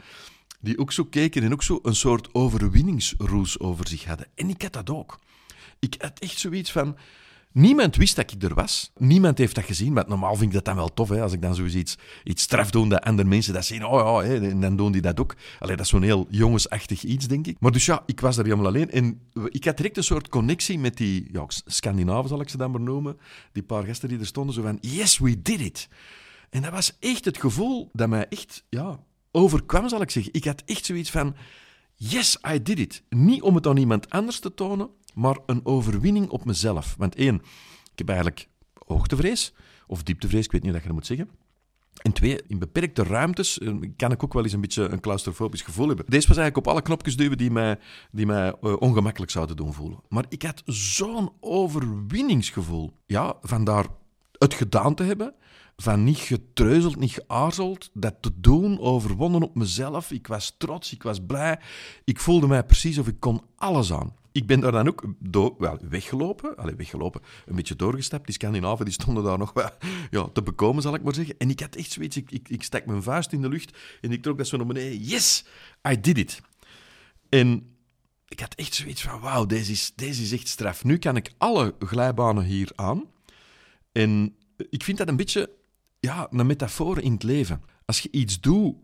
die 0.60 0.78
ook 0.78 0.92
zo 0.92 1.04
keken 1.04 1.44
en 1.44 1.54
ook 1.54 1.63
zo 1.63 1.80
een 1.81 1.96
soort 1.96 2.34
overwinningsroes 2.34 3.60
over 3.60 3.88
zich 3.88 4.06
hadden. 4.06 4.28
En 4.36 4.50
ik 4.50 4.62
had 4.62 4.74
dat 4.74 4.90
ook. 4.90 5.19
Ik 5.80 5.96
had 5.98 6.19
echt 6.19 6.40
zoiets 6.40 6.72
van, 6.72 6.98
Niemand 7.56 7.96
wist 7.96 8.16
dat 8.16 8.31
ik 8.31 8.44
er 8.44 8.54
was. 8.54 8.92
Niemand 8.98 9.38
heeft 9.38 9.56
dat 9.56 9.63
gezien. 9.63 9.94
Maar 9.94 10.04
normaal 10.07 10.36
vind 10.36 10.48
ik 10.50 10.54
dat 10.54 10.66
dan 10.66 10.75
wel 10.75 10.94
tof. 10.94 11.10
Hè, 11.10 11.22
als 11.22 11.34
ik 11.34 11.42
dan 11.42 11.56
zoiets 11.56 11.75
iets, 11.75 11.98
iets 12.24 12.44
straf 12.44 12.72
doe, 12.72 12.90
dat 12.90 13.04
andere 13.04 13.28
mensen 13.28 13.54
dat 13.54 13.66
zien. 13.66 13.86
Oh 13.86 14.24
ja, 14.24 14.28
hè, 14.28 14.50
en 14.50 14.62
dan 14.62 14.75
doen 14.75 14.92
die 14.92 15.02
dat 15.02 15.19
ook. 15.19 15.36
Allee, 15.60 15.75
dat 15.75 15.86
is 15.86 15.92
zo'n 15.92 16.02
heel 16.02 16.28
jongensachtig 16.30 17.04
iets, 17.04 17.28
denk 17.28 17.48
ik. 17.48 17.57
Maar 17.60 17.72
dus 17.72 17.86
ja, 17.86 18.04
ik 18.06 18.19
was 18.19 18.38
er 18.38 18.44
helemaal 18.44 18.66
alleen. 18.66 18.92
En 18.92 19.22
ik 19.50 19.66
had 19.66 19.78
direct 19.78 19.98
een 19.98 20.04
soort 20.04 20.30
connectie 20.30 20.80
met 20.80 20.98
die 20.98 21.28
ja, 21.31 21.46
Scandinaven, 21.48 22.30
zal 22.30 22.42
ik 22.42 22.50
ze 22.50 22.57
dan 22.57 22.72
maar 22.72 22.81
noemen. 22.81 23.18
Die 23.52 23.63
paar 23.63 23.84
gasten 23.84 24.10
die 24.10 24.19
er 24.19 24.25
stonden. 24.25 24.56
Zo 24.56 24.62
van, 24.62 24.78
yes, 24.81 25.18
we 25.18 25.42
did 25.42 25.60
it. 25.60 25.88
En 26.50 26.62
dat 26.62 26.72
was 26.72 26.98
echt 27.00 27.25
het 27.25 27.38
gevoel 27.38 27.90
dat 27.94 28.10
mij 28.10 28.28
echt 28.28 28.63
ja, 28.69 29.00
overkwam, 29.31 29.90
zal 29.90 30.01
ik 30.01 30.12
zeggen. 30.12 30.34
Ik 30.34 30.46
had 30.46 30.63
echt 30.66 30.86
zoiets 30.86 31.12
van, 31.12 31.36
yes, 31.96 32.38
I 32.54 32.62
did 32.62 32.80
it. 32.80 33.04
Niet 33.10 33.42
om 33.42 33.56
het 33.56 33.68
aan 33.68 33.78
iemand 33.78 34.10
anders 34.10 34.40
te 34.40 34.54
tonen, 34.54 34.90
maar 35.15 35.38
een 35.45 35.65
overwinning 35.65 36.29
op 36.29 36.45
mezelf. 36.45 36.95
Want 36.97 37.15
één, 37.15 37.35
ik 37.91 37.97
heb 37.97 38.09
eigenlijk 38.09 38.47
hoogtevrees, 38.85 39.53
of 39.88 40.03
dieptevrees, 40.03 40.45
ik 40.45 40.51
weet 40.51 40.62
niet 40.62 40.71
hoe 40.71 40.81
je 40.81 40.88
dat 40.88 40.95
moet 40.95 41.06
zeggen. 41.06 41.29
En 42.01 42.12
twee, 42.12 42.41
in 42.47 42.59
beperkte 42.59 43.03
ruimtes 43.03 43.59
eh, 43.59 43.73
kan 43.97 44.12
ik 44.12 44.23
ook 44.23 44.33
wel 44.33 44.44
eens 44.44 44.53
een 44.53 44.62
beetje 44.62 44.83
een 44.83 45.00
claustrofobisch 45.00 45.62
gevoel 45.62 45.88
hebben. 45.88 46.06
Deze 46.07 46.27
was 46.27 46.38
eigenlijk 46.38 46.67
op 46.67 46.73
alle 46.73 46.81
knopjes 46.81 47.17
duwen 47.17 47.38
die 47.38 47.51
mij, 47.51 47.79
die 48.12 48.25
mij 48.25 48.56
uh, 48.62 48.75
ongemakkelijk 48.79 49.31
zouden 49.31 49.56
doen 49.56 49.73
voelen. 49.73 50.00
Maar 50.09 50.25
ik 50.29 50.41
had 50.41 50.62
zo'n 50.65 51.31
overwinningsgevoel. 51.39 52.94
Ja, 53.06 53.35
vandaar 53.41 53.85
het 54.31 54.53
gedaan 54.53 54.95
te 54.95 55.03
hebben, 55.03 55.33
van 55.75 56.03
niet 56.03 56.17
getreuzeld, 56.17 56.95
niet 56.95 57.21
geaarzeld, 57.25 57.89
dat 57.94 58.15
te 58.19 58.31
doen, 58.35 58.79
overwonnen 58.79 59.41
op 59.41 59.56
mezelf. 59.56 60.12
Ik 60.12 60.27
was 60.27 60.56
trots, 60.57 60.94
ik 60.94 61.03
was 61.03 61.25
blij. 61.25 61.59
Ik 62.03 62.19
voelde 62.19 62.47
mij 62.47 62.63
precies 62.63 62.97
of 62.97 63.07
ik 63.07 63.19
kon 63.19 63.41
alles 63.56 63.94
aan 63.94 64.13
ik 64.36 64.48
ben 64.48 64.60
daar 64.60 64.72
dan 64.72 64.88
ook 64.88 65.04
wel, 65.58 65.80
weggelopen. 65.90 66.58
Allee, 66.58 66.76
weggelopen. 66.76 67.22
Een 67.46 67.56
beetje 67.56 67.76
doorgestapt. 67.76 68.26
Die 68.26 68.34
Scandinaven 68.34 68.86
die 68.86 68.94
stonden 68.94 69.24
daar 69.24 69.38
nog 69.38 69.54
wel 69.54 69.70
ja, 70.12 70.28
te 70.34 70.44
bekomen, 70.44 70.82
zal 70.82 70.96
ik 70.96 71.04
maar 71.04 71.14
zeggen. 71.14 71.36
En 71.38 71.50
ik 71.50 71.60
had 71.60 71.76
echt 71.76 71.92
zoiets. 71.92 72.18
Ik, 72.18 72.32
ik, 72.32 72.50
ik 72.50 72.64
stak 72.64 72.86
mijn 72.86 73.04
vuist 73.04 73.32
in 73.32 73.42
de 73.42 73.50
lucht 73.50 73.78
en 74.02 74.12
ik 74.12 74.22
trok 74.22 74.38
dat 74.38 74.48
zo 74.48 74.58
naar 74.58 74.66
beneden. 74.66 75.04
Yes, 75.04 75.46
I 75.90 76.00
did 76.00 76.18
it. 76.18 76.42
En 77.30 77.76
ik 78.28 78.40
had 78.40 78.56
echt 78.56 78.74
zoiets 78.74 79.02
van, 79.02 79.20
wauw, 79.20 79.46
deze 79.46 79.72
is, 79.72 79.92
deze 79.96 80.22
is 80.22 80.32
echt 80.32 80.48
straf. 80.48 80.84
Nu 80.84 80.98
kan 80.98 81.16
ik 81.16 81.34
alle 81.38 81.76
glijbanen 81.80 82.44
hier 82.44 82.72
aan. 82.76 83.04
En 83.92 84.36
ik 84.70 84.84
vind 84.84 84.98
dat 84.98 85.08
een 85.08 85.16
beetje 85.16 85.50
ja, 86.00 86.28
een 86.32 86.46
metafoor 86.46 87.00
in 87.00 87.12
het 87.12 87.24
leven. 87.24 87.62
Als 87.86 88.00
je 88.00 88.10
iets 88.12 88.40
doet 88.40 88.76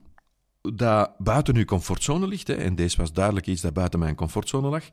dat 0.62 1.18
buiten 1.18 1.56
je 1.56 1.66
comfortzone 1.66 2.28
ligt, 2.28 2.48
hè, 2.48 2.54
en 2.54 2.76
deze 2.76 2.98
was 2.98 3.14
duidelijk 3.14 3.48
iets 3.48 3.62
dat 3.62 3.74
buiten 3.74 4.00
mijn 4.00 4.16
comfortzone 4.16 4.68
lag, 4.68 4.84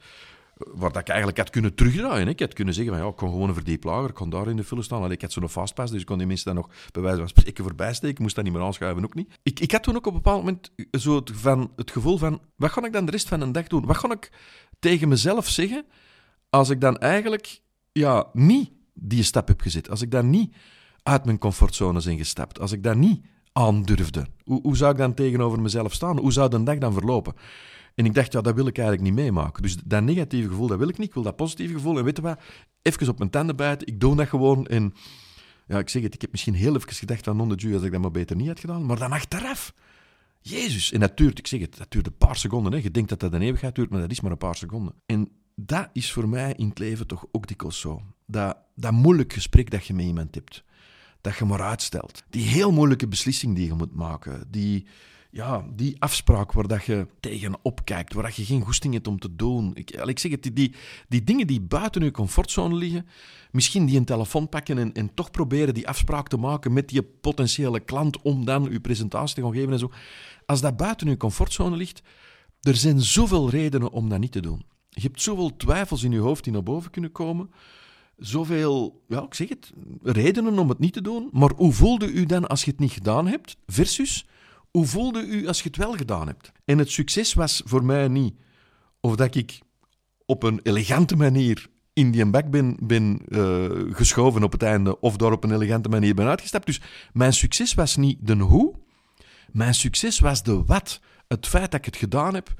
waar 0.59 0.93
dat 0.93 1.01
ik 1.01 1.09
eigenlijk 1.09 1.39
had 1.39 1.51
kunnen 1.51 1.75
terugdraaien. 1.75 2.29
Ik 2.29 2.41
had 2.41 2.53
kunnen 2.53 2.75
zeggen 2.75 2.95
van 2.95 3.03
ja, 3.03 3.11
ik 3.11 3.17
kon 3.17 3.31
gewoon 3.31 3.49
een 3.49 3.55
verdiep 3.55 3.85
lager, 3.85 4.09
ik 4.09 4.15
kon 4.15 4.31
daar 4.31 4.49
in 4.49 4.57
de 4.57 4.65
file 4.65 4.83
staan. 4.83 5.03
Allee, 5.03 5.13
ik 5.13 5.23
had 5.23 5.33
zo'n 5.33 5.49
fastpass, 5.49 5.93
dus 5.93 6.01
ik 6.01 6.07
kon 6.07 6.19
die 6.19 6.27
mensen 6.27 6.47
dan 6.47 6.55
nog 6.55 6.71
bij 6.93 7.03
wijze 7.03 7.19
van 7.19 7.29
spreken 7.29 7.65
voorbij 7.65 7.95
steken. 7.95 8.15
Ik 8.15 8.19
moest 8.19 8.35
dat 8.35 8.45
niet 8.45 8.53
meer 8.53 8.63
aanschuiven, 8.63 9.05
ook 9.05 9.15
niet. 9.15 9.39
Ik, 9.43 9.61
ik 9.61 9.73
had 9.73 9.83
toen 9.83 9.97
ook 9.97 10.07
op 10.07 10.15
een 10.15 10.23
bepaald 10.23 10.45
moment 10.45 10.73
zo 10.91 11.17
het, 11.17 11.31
van, 11.35 11.73
het 11.77 11.91
gevoel 11.91 12.19
van, 12.19 12.41
wat 12.57 12.71
ga 12.71 12.85
ik 12.85 12.93
dan 12.93 13.05
de 13.05 13.11
rest 13.11 13.29
van 13.29 13.41
de 13.41 13.51
dag 13.51 13.67
doen? 13.67 13.87
Wat 13.87 13.97
ga 13.97 14.11
ik 14.11 14.33
tegen 14.79 15.09
mezelf 15.09 15.49
zeggen 15.49 15.85
als 16.51 16.71
ik 16.71 16.81
dan 16.81 16.99
eigenlijk 16.99 17.61
ja, 17.93 18.27
niet 18.33 18.71
die 18.95 19.23
stap 19.23 19.49
heb 19.49 19.61
gezet? 19.61 19.91
Als 19.91 20.03
ik 20.03 20.11
dan 20.11 20.31
niet 20.31 20.55
uit 21.03 21.25
mijn 21.25 21.39
comfortzone 21.39 22.03
ben 22.03 22.17
gestapt? 22.17 22.61
Als 22.61 22.73
ik 22.73 22.83
dat 22.83 22.97
niet 22.97 23.25
aandurfde? 23.53 24.27
Hoe, 24.45 24.61
hoe 24.63 24.77
zou 24.77 24.93
ik 24.93 24.99
dan 24.99 25.15
tegenover 25.15 25.61
mezelf 25.61 25.93
staan? 25.93 26.19
Hoe 26.19 26.33
zou 26.33 26.51
de 26.51 26.63
dag 26.63 26.79
dan 26.79 26.93
verlopen? 26.93 27.35
En 27.99 28.05
ik 28.05 28.15
dacht, 28.15 28.33
ja, 28.33 28.41
dat 28.41 28.55
wil 28.55 28.67
ik 28.67 28.79
eigenlijk 28.79 29.09
niet 29.09 29.19
meemaken. 29.25 29.63
Dus 29.63 29.77
dat 29.85 30.03
negatieve 30.03 30.49
gevoel, 30.49 30.67
dat 30.67 30.79
wil 30.79 30.89
ik 30.89 30.99
niet. 30.99 31.09
Ik 31.09 31.15
wil 31.15 31.23
dat 31.23 31.37
positieve 31.37 31.75
gevoel. 31.75 31.99
En 31.99 32.05
weet 32.05 32.17
je 32.17 32.23
wat? 32.23 32.41
Even 32.83 33.09
op 33.09 33.19
mijn 33.19 33.31
tanden 33.31 33.57
bijten. 33.57 33.87
Ik 33.87 34.01
doe 34.01 34.17
dat 34.17 34.29
gewoon. 34.29 34.67
En 34.67 34.95
ja, 35.67 35.79
ik 35.79 35.89
zeg 35.89 36.03
het, 36.03 36.15
ik 36.15 36.21
heb 36.21 36.31
misschien 36.31 36.55
heel 36.55 36.77
even 36.77 36.93
gedacht 36.93 37.25
van 37.25 37.37
non 37.37 37.49
de 37.49 37.73
als 37.75 37.83
ik 37.83 37.93
dat 37.93 38.01
maar 38.01 38.11
beter 38.11 38.37
niet 38.37 38.47
had 38.47 38.61
gedaan. 38.61 38.87
Maar 38.87 38.99
dan 38.99 39.13
achteraf. 39.13 39.75
Jezus. 40.41 40.93
En 40.93 41.01
dat 41.01 41.17
duurt, 41.17 41.39
ik 41.39 41.47
zeg 41.47 41.61
het, 41.61 41.77
dat 41.77 41.91
duurt 41.91 42.07
een 42.07 42.17
paar 42.17 42.37
seconden. 42.37 42.73
Hè. 42.73 42.79
Je 42.79 42.91
denkt 42.91 43.09
dat 43.09 43.21
dat 43.21 43.33
een 43.33 43.43
eeuwigheid 43.43 43.75
duurt, 43.75 43.91
maar 43.91 44.01
dat 44.01 44.11
is 44.11 44.21
maar 44.21 44.31
een 44.31 44.39
paar 44.39 44.57
seconden. 44.57 44.95
En 45.07 45.29
dat 45.55 45.89
is 45.93 46.13
voor 46.13 46.29
mij 46.29 46.55
in 46.57 46.69
het 46.69 46.79
leven 46.79 47.07
toch 47.07 47.27
ook 47.33 47.47
dikwijls 47.47 47.81
zo. 47.81 48.03
Dat, 48.27 48.57
dat 48.75 48.93
moeilijk 48.93 49.33
gesprek 49.33 49.71
dat 49.71 49.87
je 49.87 49.95
met 49.95 50.05
iemand 50.05 50.35
hebt. 50.35 50.65
Dat 51.21 51.37
je 51.37 51.45
maar 51.45 51.63
uitstelt. 51.63 52.23
Die 52.31 52.47
heel 52.47 52.73
moeilijke 52.73 53.09
beslissing 53.09 53.57
die 53.57 53.67
je 53.67 53.75
moet 53.75 53.95
maken. 53.95 54.47
Die 54.51 54.87
ja, 55.39 55.65
die 55.75 55.97
afspraak 55.99 56.53
waar 56.53 56.67
dat 56.67 56.85
je 56.85 57.07
tegenop 57.21 57.85
kijkt, 57.85 58.13
waar 58.13 58.23
dat 58.23 58.37
je 58.37 58.45
geen 58.45 58.63
goesting 58.63 58.95
hebt 58.95 59.07
om 59.07 59.19
te 59.19 59.37
doen. 59.37 59.71
Ik, 59.75 59.91
ik 59.91 60.19
zeg 60.19 60.31
het, 60.31 60.51
die, 60.55 60.75
die 61.09 61.25
dingen 61.25 61.47
die 61.47 61.61
buiten 61.61 62.05
je 62.05 62.11
comfortzone 62.11 62.75
liggen, 62.75 63.07
misschien 63.51 63.87
die 63.87 63.97
een 63.97 64.05
telefoon 64.05 64.49
pakken 64.49 64.79
en, 64.79 64.93
en 64.93 65.15
toch 65.15 65.31
proberen 65.31 65.75
die 65.75 65.89
afspraak 65.89 66.29
te 66.29 66.37
maken 66.37 66.73
met 66.73 66.91
je 66.91 67.03
potentiële 67.03 67.81
klant 67.81 68.23
om 68.23 68.45
dan 68.45 68.69
je 68.71 68.81
presentatie 68.81 69.35
te 69.35 69.43
gaan 69.43 69.53
geven 69.53 69.73
en 69.73 69.79
zo. 69.79 69.91
Als 70.47 70.61
dat 70.61 70.77
buiten 70.77 71.09
je 71.09 71.17
comfortzone 71.17 71.77
ligt, 71.77 72.03
er 72.61 72.77
zijn 72.77 73.01
zoveel 73.01 73.51
redenen 73.51 73.91
om 73.91 74.09
dat 74.09 74.19
niet 74.19 74.33
te 74.33 74.41
doen. 74.41 74.65
Je 74.89 75.01
hebt 75.01 75.23
zoveel 75.23 75.57
twijfels 75.57 76.03
in 76.03 76.13
je 76.13 76.19
hoofd 76.19 76.45
die 76.45 76.53
naar 76.53 76.63
boven 76.63 76.91
kunnen 76.91 77.13
komen. 77.13 77.51
Zoveel, 78.17 79.05
ja, 79.09 79.23
ik 79.23 79.35
zeg 79.35 79.49
het, 79.49 79.73
redenen 80.03 80.59
om 80.59 80.69
het 80.69 80.79
niet 80.79 80.93
te 80.93 81.03
doen. 81.03 81.29
Maar 81.33 81.53
hoe 81.57 81.73
voelde 81.73 82.13
u 82.13 82.27
dan 82.27 82.47
als 82.49 82.65
je 82.65 82.71
het 82.71 82.81
niet 82.81 82.93
gedaan 82.93 83.27
hebt? 83.27 83.57
Versus, 83.67 84.27
hoe 84.79 84.87
voelde 84.87 85.27
u 85.27 85.47
als 85.47 85.59
je 85.59 85.69
het 85.69 85.77
wel 85.77 85.93
gedaan 85.93 86.27
hebt? 86.27 86.53
En 86.65 86.79
het 86.79 86.91
succes 86.91 87.35
was 87.35 87.63
voor 87.65 87.85
mij 87.85 88.09
niet 88.09 88.35
of 89.01 89.17
dat 89.17 89.35
ik 89.35 89.59
op 90.27 90.43
een 90.43 90.61
elegante 90.63 91.17
manier 91.17 91.67
in 91.93 92.11
die 92.11 92.27
bak 92.27 92.51
ben, 92.51 92.77
ben 92.83 93.21
uh, 93.29 93.95
geschoven 93.95 94.43
op 94.43 94.53
het 94.53 94.63
einde 94.63 95.01
of 95.01 95.17
daar 95.17 95.33
op 95.33 95.45
een 95.45 95.53
elegante 95.53 95.89
manier 95.89 96.15
ben 96.15 96.27
uitgestapt. 96.27 96.67
Dus 96.67 96.81
mijn 97.13 97.33
succes 97.33 97.75
was 97.75 97.97
niet 97.97 98.19
de 98.21 98.35
hoe, 98.35 98.75
mijn 99.53 99.75
succes 99.75 100.19
was 100.19 100.43
de 100.43 100.65
wat. 100.65 101.01
Het 101.29 101.47
feit 101.47 101.71
dat 101.71 101.81
ik 101.81 101.85
het 101.85 101.97
gedaan 101.97 102.35
heb, 102.35 102.55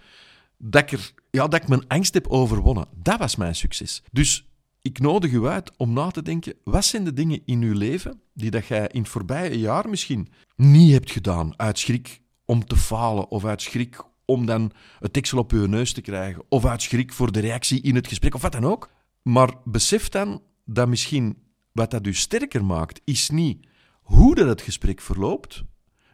dat 0.57 0.83
ik, 0.83 0.93
er, 0.93 1.13
ja, 1.31 1.49
dat 1.49 1.63
ik 1.63 1.69
mijn 1.69 1.89
angst 1.89 2.15
heb 2.15 2.27
overwonnen. 2.27 2.87
Dat 2.95 3.19
was 3.19 3.37
mijn 3.37 3.55
succes. 3.55 4.03
Dus 4.13 4.48
ik 4.83 4.99
nodig 4.99 5.33
u 5.33 5.47
uit 5.47 5.73
om 5.77 5.93
na 5.93 6.11
te 6.11 6.23
denken, 6.23 6.55
wat 6.65 6.85
zijn 6.85 7.05
de 7.05 7.13
dingen 7.13 7.41
in 7.45 7.63
uw 7.63 7.75
leven 7.75 8.21
die 8.35 8.51
dat 8.51 8.67
jij 8.67 8.89
in 8.93 9.01
het 9.01 9.11
voorbije 9.11 9.59
jaar 9.59 9.89
misschien 9.89 10.29
niet 10.57 10.93
hebt 10.93 11.11
gedaan 11.11 11.59
uit 11.59 11.79
schrik 11.79 12.21
om 12.45 12.65
te 12.65 12.77
falen 12.77 13.29
of 13.29 13.45
uit 13.45 13.63
schrik 13.63 14.03
om 14.25 14.47
dan 14.47 14.73
het 14.99 15.15
deksel 15.15 15.39
op 15.39 15.53
uw 15.53 15.67
neus 15.67 15.93
te 15.93 16.01
krijgen 16.01 16.45
of 16.49 16.65
uit 16.65 16.83
schrik 16.83 17.13
voor 17.13 17.33
de 17.33 17.41
reactie 17.41 17.81
in 17.81 17.95
het 17.95 18.07
gesprek 18.07 18.35
of 18.35 18.43
wat 18.43 18.53
dan 18.53 18.67
ook. 18.67 18.91
Maar 19.23 19.55
besef 19.65 20.09
dan 20.09 20.43
dat 20.65 20.89
misschien 20.89 21.37
wat 21.73 21.91
dat 21.91 22.07
u 22.07 22.15
sterker 22.15 22.65
maakt, 22.65 23.01
is 23.05 23.31
niet 23.31 23.67
hoe 24.03 24.35
dat 24.35 24.47
het 24.47 24.61
gesprek 24.61 25.01
verloopt, 25.01 25.65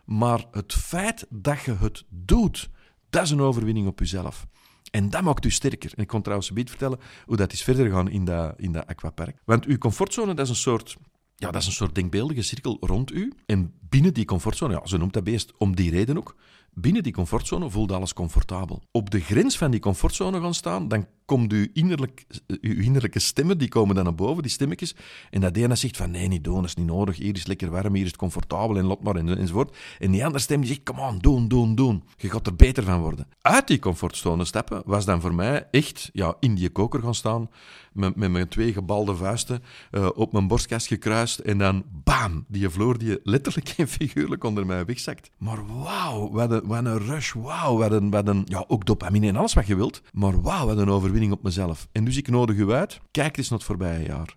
maar 0.05 0.45
het 0.51 0.73
feit 0.73 1.27
dat 1.31 1.63
je 1.63 1.77
het 1.77 2.05
doet. 2.09 2.71
Dat 3.11 3.23
is 3.23 3.31
een 3.31 3.41
overwinning 3.41 3.87
op 3.87 3.99
jezelf. 3.99 4.47
En 4.91 5.11
dat 5.11 5.23
maakt 5.23 5.45
u 5.45 5.51
sterker. 5.51 5.93
En 5.95 6.03
ik 6.03 6.09
kon 6.09 6.23
trouwens 6.23 6.49
een 6.49 6.55
beetje 6.55 6.71
vertellen 6.71 6.99
hoe 7.25 7.37
dat 7.37 7.53
is 7.53 7.63
verder 7.63 7.91
gaan 7.91 8.11
in 8.11 8.25
dat, 8.25 8.55
in 8.57 8.73
dat 8.73 8.87
aquapark. 8.87 9.37
Want 9.45 9.65
uw 9.65 9.79
comfortzone, 9.79 10.35
dat 10.35 10.45
is 10.45 10.51
een 10.51 10.57
soort 10.57 10.97
ja, 11.37 11.51
dat 11.51 11.61
is 11.61 11.67
een 11.67 11.73
soort 11.73 11.95
denkbeeldige 11.95 12.43
cirkel 12.43 12.77
rond 12.81 13.13
u. 13.13 13.33
En 13.47 13.75
binnen 13.95 14.15
die 14.15 14.25
comfortzone, 14.25 14.75
ja, 14.75 14.87
ze 14.87 14.97
noemt 14.97 15.13
dat 15.13 15.25
beest 15.25 15.53
om 15.59 15.77
die 15.77 15.91
reden 15.91 16.17
ook, 16.17 16.37
binnen 16.73 17.03
die 17.03 17.13
comfortzone 17.13 17.71
voelt 17.71 17.93
alles 17.93 18.13
comfortabel. 18.13 18.83
Op 18.91 19.11
de 19.11 19.21
grens 19.21 19.57
van 19.59 19.71
die 19.71 19.81
comfortzone 19.81 20.41
gaan 20.41 20.55
staan, 20.55 20.89
dan 20.89 21.07
komt 21.25 21.53
uw, 21.53 21.67
innerlijk, 21.73 22.27
uw 22.47 22.81
innerlijke 22.83 23.19
stemmen, 23.19 23.59
die 23.59 23.69
komen 23.69 23.95
dan 23.95 24.05
naar 24.05 24.15
boven, 24.15 24.43
die 24.43 24.51
stemmetjes. 24.51 24.95
En 25.31 25.41
dat 25.41 25.57
ene 25.57 25.75
zegt 25.75 25.97
van, 25.97 26.11
nee, 26.11 26.29
niet 26.29 26.45
doen, 26.45 26.55
dat 26.55 26.65
is 26.65 26.75
niet 26.75 26.87
nodig. 26.87 27.17
Hier 27.17 27.35
is 27.35 27.47
lekker 27.47 27.71
warm, 27.71 27.95
hier 27.95 28.03
is 28.03 28.09
het 28.09 28.19
comfortabel 28.19 28.77
en 28.77 28.85
lot 28.85 29.03
maar 29.03 29.17
enzovoort. 29.17 29.77
En 29.99 30.11
die 30.11 30.25
andere 30.25 30.43
stem 30.43 30.61
die 30.61 30.69
zegt, 30.69 30.83
kom 30.83 31.01
aan, 31.01 31.19
doen, 31.19 31.49
doen, 31.49 31.75
doen. 31.75 32.05
Je 32.17 32.31
gaat 32.31 32.47
er 32.47 32.57
beter 32.57 32.85
van 32.85 33.01
worden. 33.01 33.27
Uit 33.41 33.67
die 33.67 33.79
comfortzone 33.79 34.45
stappen 34.45 34.83
was 34.85 35.05
dan 35.05 35.21
voor 35.21 35.35
mij 35.35 35.69
echt 35.71 36.11
ja, 36.13 36.37
in 36.41 36.55
die 36.55 36.71
koker 36.71 37.01
gaan 37.01 37.15
staan, 37.15 37.51
met, 37.93 38.17
met 38.17 38.31
mijn 38.31 38.49
twee 38.49 38.73
gebalde 38.73 39.17
vuisten 39.17 39.63
uh, 39.91 40.09
op 40.15 40.33
mijn 40.33 40.47
borstkast 40.47 40.87
gekruist 40.87 41.39
en 41.39 41.59
dan 41.59 41.85
bam, 42.05 42.45
die 42.49 42.69
vloer 42.69 42.99
die 42.99 43.19
letterlijk 43.23 43.69
figuurlijk 43.89 44.45
onder 44.45 44.67
mij 44.67 44.85
wegzakt. 44.85 45.31
Maar 45.39 45.67
wauw, 45.67 46.31
wat 46.31 46.51
een, 46.51 46.99
rush, 46.99 47.33
wauw, 47.33 47.77
wat 47.77 47.93
een, 47.93 48.11
wat 48.11 48.29
een, 48.29 48.43
ja, 48.45 48.65
ook 48.69 48.87
dopamine 48.87 49.29
en 49.29 49.37
alles 49.37 49.53
wat 49.53 49.67
je 49.67 49.77
wilt, 49.77 50.03
maar 50.13 50.43
wauw, 50.43 50.67
wat 50.67 50.79
een 50.79 50.91
overwinning 50.91 51.33
op 51.33 51.43
mezelf. 51.43 51.89
En 51.93 52.05
dus 52.05 52.17
ik 52.17 52.29
nodig 52.29 52.57
u 52.57 52.73
uit, 52.73 53.01
kijk 53.11 53.37
eens 53.37 53.49
naar 53.49 53.59
het 53.59 53.67
voorbije 53.67 54.07
jaar. 54.07 54.37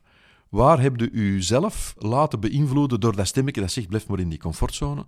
Waar 0.49 0.81
heb 0.81 0.99
je 0.99 1.09
u 1.09 1.41
zelf 1.41 1.93
laten 1.97 2.39
beïnvloeden 2.39 2.99
door 2.99 3.15
dat 3.15 3.27
stemmetje 3.27 3.61
dat 3.61 3.71
zegt, 3.71 3.87
blijf 3.87 4.07
maar 4.07 4.19
in 4.19 4.29
die 4.29 4.39
comfortzone? 4.39 5.05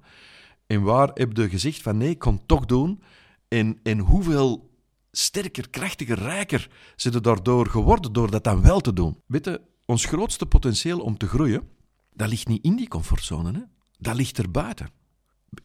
En 0.68 0.82
waar 0.82 1.12
heb 1.14 1.38
je 1.38 1.50
gezegd 1.50 1.82
van 1.82 1.98
nee, 1.98 2.10
ik 2.10 2.20
kan 2.20 2.34
het 2.34 2.48
toch 2.48 2.66
doen? 2.66 3.02
En, 3.48 3.80
en 3.84 4.00
hoeveel 4.00 4.70
sterker, 5.12 5.70
krachtiger, 5.70 6.20
rijker 6.20 6.70
zijn 6.96 7.22
daardoor 7.22 7.68
geworden 7.68 8.14
door 8.14 8.32
dat 8.32 8.44
dan 8.44 8.62
wel 8.62 8.80
te 8.80 8.94
doen. 8.94 9.22
Weet 9.26 9.46
je, 9.46 9.62
ons 9.86 10.06
grootste 10.06 10.46
potentieel 10.46 11.00
om 11.00 11.18
te 11.18 11.28
groeien, 11.28 11.68
dat 12.14 12.30
ligt 12.30 12.48
niet 12.48 12.64
in 12.64 12.76
die 12.76 12.88
comfortzone, 12.88 13.52
hè? 13.52 13.62
Dat 14.00 14.16
ligt 14.16 14.38
er 14.38 14.52
buiten. 14.52 14.90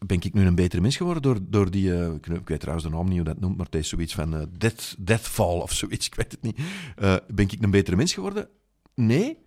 Ben 0.05 0.21
ik 0.21 0.33
nu 0.33 0.45
een 0.45 0.55
betere 0.55 0.81
mens 0.81 0.97
geworden 0.97 1.21
door, 1.21 1.37
door 1.41 1.71
die... 1.71 1.89
Uh, 1.89 2.13
ik 2.13 2.47
weet 2.47 2.59
trouwens 2.59 2.87
de 2.87 2.93
naam 2.93 3.05
niet 3.05 3.15
hoe 3.15 3.25
dat 3.25 3.39
noemt, 3.39 3.57
maar 3.57 3.65
het 3.65 3.75
is 3.75 3.89
zoiets 3.89 4.13
van 4.13 4.35
uh, 4.35 4.41
death, 4.57 4.95
deathfall 4.97 5.59
of 5.59 5.71
zoiets, 5.71 6.07
ik 6.11 6.15
weet 6.15 6.31
het 6.31 6.41
niet. 6.41 6.57
Uh, 6.57 7.15
ben 7.27 7.49
ik 7.49 7.61
een 7.61 7.71
betere 7.71 7.95
mens 7.95 8.13
geworden? 8.13 8.49
Nee, 8.95 9.37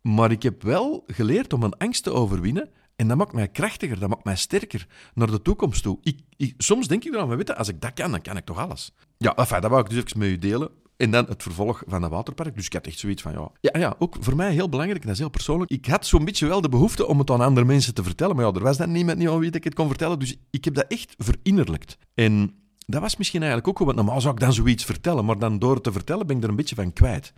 maar 0.00 0.30
ik 0.30 0.42
heb 0.42 0.62
wel 0.62 1.04
geleerd 1.06 1.52
om 1.52 1.60
mijn 1.60 1.76
angst 1.76 2.02
te 2.02 2.12
overwinnen 2.12 2.70
en 2.96 3.08
dat 3.08 3.16
maakt 3.16 3.32
mij 3.32 3.48
krachtiger, 3.48 3.98
dat 3.98 4.08
maakt 4.08 4.24
mij 4.24 4.36
sterker 4.36 4.86
naar 5.14 5.30
de 5.30 5.42
toekomst 5.42 5.82
toe. 5.82 5.98
Ik, 6.02 6.54
soms 6.56 6.88
denk 6.88 7.04
ik 7.04 7.12
dan, 7.12 7.36
weet 7.36 7.56
als 7.56 7.68
ik 7.68 7.80
dat 7.80 7.92
kan, 7.92 8.10
dan 8.10 8.22
kan 8.22 8.36
ik 8.36 8.44
toch 8.44 8.58
alles. 8.58 8.92
Ja, 9.16 9.34
enfin, 9.34 9.60
dat 9.60 9.70
wou 9.70 9.82
ik 9.82 9.90
dus 9.90 10.04
even 10.04 10.18
met 10.18 10.28
u 10.28 10.38
delen. 10.38 10.70
En 10.96 11.10
dan 11.10 11.26
het 11.26 11.42
vervolg 11.42 11.82
van 11.86 12.00
dat 12.00 12.10
waterpark. 12.10 12.54
Dus 12.54 12.66
ik 12.66 12.72
had 12.72 12.86
echt 12.86 12.98
zoiets 12.98 13.22
van, 13.22 13.32
ja... 13.32 13.78
Ja, 13.78 13.94
ook 13.98 14.16
voor 14.20 14.36
mij 14.36 14.52
heel 14.52 14.68
belangrijk, 14.68 15.02
dat 15.02 15.12
is 15.12 15.18
heel 15.18 15.28
persoonlijk. 15.28 15.70
Ik 15.70 15.86
had 15.86 16.06
zo'n 16.06 16.24
beetje 16.24 16.46
wel 16.46 16.60
de 16.60 16.68
behoefte 16.68 17.06
om 17.06 17.18
het 17.18 17.30
aan 17.30 17.40
andere 17.40 17.66
mensen 17.66 17.94
te 17.94 18.02
vertellen. 18.02 18.36
Maar 18.36 18.44
ja, 18.44 18.52
er 18.52 18.62
was 18.62 18.76
dan 18.76 18.92
niemand 18.92 19.18
niet 19.18 19.28
aan 19.28 19.38
wie 19.38 19.50
ik 19.50 19.64
het 19.64 19.74
kon 19.74 19.88
vertellen. 19.88 20.18
Dus 20.18 20.36
ik 20.50 20.64
heb 20.64 20.74
dat 20.74 20.84
echt 20.88 21.14
verinnerlijkt. 21.18 21.98
En 22.14 22.54
dat 22.86 23.00
was 23.00 23.16
misschien 23.16 23.40
eigenlijk 23.40 23.70
ook 23.70 23.76
goed, 23.76 23.86
want 23.86 23.98
normaal 23.98 24.20
zou 24.20 24.34
ik 24.34 24.40
dan 24.40 24.52
zoiets 24.52 24.84
vertellen. 24.84 25.24
Maar 25.24 25.38
dan 25.38 25.58
door 25.58 25.74
het 25.74 25.82
te 25.82 25.92
vertellen 25.92 26.26
ben 26.26 26.36
ik 26.36 26.42
er 26.42 26.48
een 26.48 26.56
beetje 26.56 26.74
van 26.74 26.92
kwijt. 26.92 27.32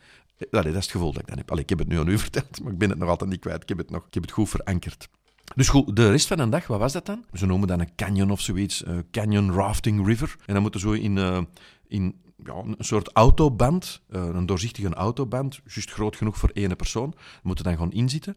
Allee, 0.50 0.72
dat 0.72 0.76
is 0.76 0.82
het 0.82 0.90
gevoel 0.90 1.12
dat 1.12 1.22
ik 1.22 1.28
dan 1.28 1.36
heb. 1.36 1.50
Allee, 1.50 1.62
ik 1.62 1.68
heb 1.68 1.78
het 1.78 1.88
nu 1.88 1.98
aan 1.98 2.08
u 2.08 2.18
verteld, 2.28 2.62
maar 2.62 2.72
ik 2.72 2.78
ben 2.78 2.90
het 2.90 2.98
nog 2.98 3.08
altijd 3.08 3.30
niet 3.30 3.40
kwijt. 3.40 3.62
Ik 3.62 3.68
heb 3.68 3.78
het, 3.78 3.90
nog, 3.90 4.06
ik 4.06 4.14
heb 4.14 4.22
het 4.22 4.32
goed 4.32 4.48
verankerd. 4.48 5.08
Dus 5.54 5.68
goed, 5.68 5.96
de 5.96 6.10
rest 6.10 6.26
van 6.26 6.36
de 6.36 6.48
dag, 6.48 6.66
wat 6.66 6.78
was 6.78 6.92
dat 6.92 7.06
dan? 7.06 7.24
Ze 7.32 7.46
noemen 7.46 7.68
dat 7.68 7.80
een 7.80 7.94
canyon 7.96 8.30
of 8.30 8.40
zoiets, 8.40 8.82
uh, 8.82 8.98
Canyon 9.10 9.52
Rafting 9.52 10.06
River. 10.06 10.36
En 10.46 10.52
dan 10.52 10.62
moeten 10.62 10.80
zo 10.80 10.92
in, 10.92 11.16
uh, 11.16 11.40
in 11.88 12.14
ja, 12.44 12.54
een 12.54 12.76
soort 12.78 13.10
autoband, 13.12 14.02
uh, 14.10 14.22
een 14.22 14.46
doorzichtige 14.46 14.94
autoband, 14.94 15.60
juist 15.64 15.90
groot 15.90 16.16
genoeg 16.16 16.36
voor 16.36 16.50
één 16.52 16.76
persoon, 16.76 17.14
moeten 17.42 17.64
dan 17.64 17.72
gewoon 17.74 17.92
inzitten. 17.92 18.36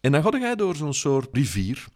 En 0.00 0.12
dan 0.12 0.22
ga 0.22 0.48
je 0.48 0.56
door 0.56 0.76
zo'n 0.76 0.94
soort 0.94 1.28
rivier. 1.32 1.86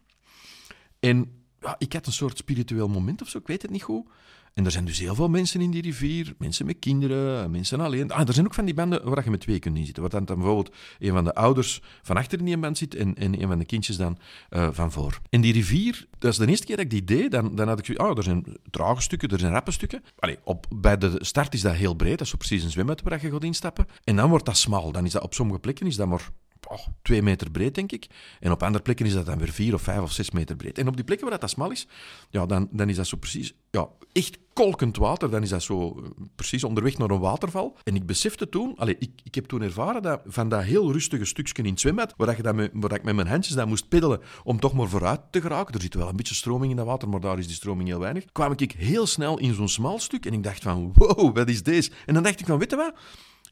En 1.00 1.44
ja, 1.60 1.74
ik 1.78 1.92
had 1.92 2.06
een 2.06 2.12
soort 2.12 2.38
spiritueel 2.38 2.88
moment 2.88 3.22
of 3.22 3.28
zo, 3.28 3.38
ik 3.38 3.46
weet 3.46 3.62
het 3.62 3.70
niet 3.70 3.82
goed. 3.82 4.06
En 4.54 4.64
er 4.64 4.70
zijn 4.70 4.84
dus 4.84 4.98
heel 4.98 5.14
veel 5.14 5.28
mensen 5.28 5.60
in 5.60 5.70
die 5.70 5.82
rivier. 5.82 6.34
Mensen 6.38 6.66
met 6.66 6.78
kinderen, 6.78 7.50
mensen 7.50 7.80
alleen. 7.80 8.10
Ah, 8.10 8.28
er 8.28 8.34
zijn 8.34 8.46
ook 8.46 8.54
van 8.54 8.64
die 8.64 8.74
banden 8.74 9.10
waar 9.10 9.24
je 9.24 9.30
met 9.30 9.40
twee 9.40 9.58
kunt 9.58 9.76
inzitten. 9.76 10.02
Waar 10.02 10.24
dan, 10.24 10.24
bijvoorbeeld 10.24 10.74
een 10.98 11.12
van 11.12 11.24
de 11.24 11.34
ouders 11.34 11.82
van 12.02 12.16
achter 12.16 12.38
in 12.38 12.44
die 12.44 12.58
band 12.58 12.78
zit 12.78 12.94
en, 12.94 13.14
en 13.14 13.42
een 13.42 13.48
van 13.48 13.58
de 13.58 13.64
kindjes 13.64 13.96
dan 13.96 14.18
uh, 14.50 14.68
van 14.72 14.92
voor. 14.92 15.20
En 15.30 15.40
die 15.40 15.52
rivier, 15.52 16.06
dat 16.18 16.32
is 16.32 16.38
de 16.38 16.46
eerste 16.46 16.66
keer 16.66 16.76
dat 16.76 16.84
ik 16.84 16.90
die 16.90 17.04
deed. 17.04 17.30
Dan, 17.30 17.54
dan 17.54 17.68
had 17.68 17.78
ik 17.78 17.84
zoiets, 17.84 18.04
oh, 18.04 18.16
er 18.16 18.22
zijn 18.22 18.44
trage 18.70 19.02
stukken, 19.02 19.28
er 19.28 19.38
zijn 19.38 19.52
rappe 19.52 19.70
stukken. 19.70 20.02
Allee, 20.18 20.38
op, 20.44 20.66
bij 20.74 20.98
de 20.98 21.16
start 21.18 21.54
is 21.54 21.60
dat 21.60 21.74
heel 21.74 21.94
breed. 21.94 22.18
Dat 22.18 22.26
is 22.26 22.34
precies 22.34 22.62
een 22.62 22.70
zwembad 22.70 23.02
waar 23.02 23.22
je 23.22 23.30
gaat 23.30 23.44
instappen. 23.44 23.86
En 24.04 24.16
dan 24.16 24.28
wordt 24.28 24.44
dat 24.44 24.56
smal. 24.56 24.92
Dan 24.92 25.04
is 25.04 25.12
dat 25.12 25.22
op 25.22 25.34
sommige 25.34 25.58
plekken 25.60 25.86
is 25.86 25.96
dat 25.96 26.08
maar 26.08 26.30
oh, 26.74 26.86
twee 27.02 27.22
meter 27.22 27.50
breed, 27.50 27.74
denk 27.74 27.92
ik. 27.92 28.06
En 28.40 28.50
op 28.50 28.62
andere 28.62 28.82
plekken 28.82 29.06
is 29.06 29.12
dat 29.12 29.26
dan 29.26 29.38
weer 29.38 29.52
vier 29.52 29.74
of 29.74 29.82
vijf 29.82 30.00
of 30.00 30.12
zes 30.12 30.30
meter 30.30 30.56
breed. 30.56 30.78
En 30.78 30.88
op 30.88 30.94
die 30.94 31.04
plekken 31.04 31.28
waar 31.28 31.38
dat 31.38 31.50
smal 31.50 31.70
is, 31.70 31.86
ja, 32.30 32.46
dan, 32.46 32.68
dan 32.70 32.88
is 32.88 32.96
dat 32.96 33.06
zo 33.06 33.16
precies 33.16 33.54
ja, 33.70 33.88
echt 34.12 34.38
kolkend 34.52 34.96
water. 34.96 35.30
Dan 35.30 35.42
is 35.42 35.48
dat 35.48 35.62
zo 35.62 35.88
eh, 35.88 36.10
precies 36.34 36.64
onderweg 36.64 36.98
naar 36.98 37.10
een 37.10 37.20
waterval. 37.20 37.76
En 37.82 37.94
ik 37.94 38.06
besefte 38.06 38.48
toen, 38.48 38.76
allez, 38.76 38.94
ik, 38.98 39.10
ik 39.22 39.34
heb 39.34 39.44
toen 39.44 39.62
ervaren 39.62 40.02
dat 40.02 40.20
van 40.26 40.48
dat 40.48 40.62
heel 40.62 40.92
rustige 40.92 41.24
stukje 41.24 41.62
in 41.62 41.70
het 41.70 41.80
zwembad, 41.80 42.14
waar, 42.16 42.38
ik, 42.38 42.42
dat 42.42 42.54
met, 42.54 42.70
waar 42.72 42.92
ik 42.92 43.02
met 43.02 43.14
mijn 43.14 43.26
handjes 43.26 43.54
dan 43.54 43.68
moest 43.68 43.88
peddelen 43.88 44.20
om 44.44 44.60
toch 44.60 44.72
maar 44.72 44.88
vooruit 44.88 45.20
te 45.30 45.40
geraken. 45.40 45.74
Er 45.74 45.80
zit 45.80 45.94
wel 45.94 46.08
een 46.08 46.16
beetje 46.16 46.34
stroming 46.34 46.70
in 46.70 46.76
dat 46.76 46.86
water, 46.86 47.08
maar 47.08 47.20
daar 47.20 47.38
is 47.38 47.46
die 47.46 47.56
stroming 47.56 47.88
heel 47.88 47.98
weinig. 47.98 48.24
Kwam 48.32 48.52
ik 48.56 48.72
heel 48.72 49.06
snel 49.06 49.38
in 49.38 49.54
zo'n 49.54 49.68
smal 49.68 49.98
stuk 49.98 50.26
en 50.26 50.32
ik 50.32 50.42
dacht 50.42 50.62
van, 50.62 50.92
wow, 50.94 51.36
wat 51.36 51.48
is 51.48 51.62
deze? 51.62 51.90
En 52.06 52.14
dan 52.14 52.22
dacht 52.22 52.40
ik 52.40 52.46
van, 52.46 52.58
weet 52.58 52.70
je 52.70 52.76
wat? 52.76 52.94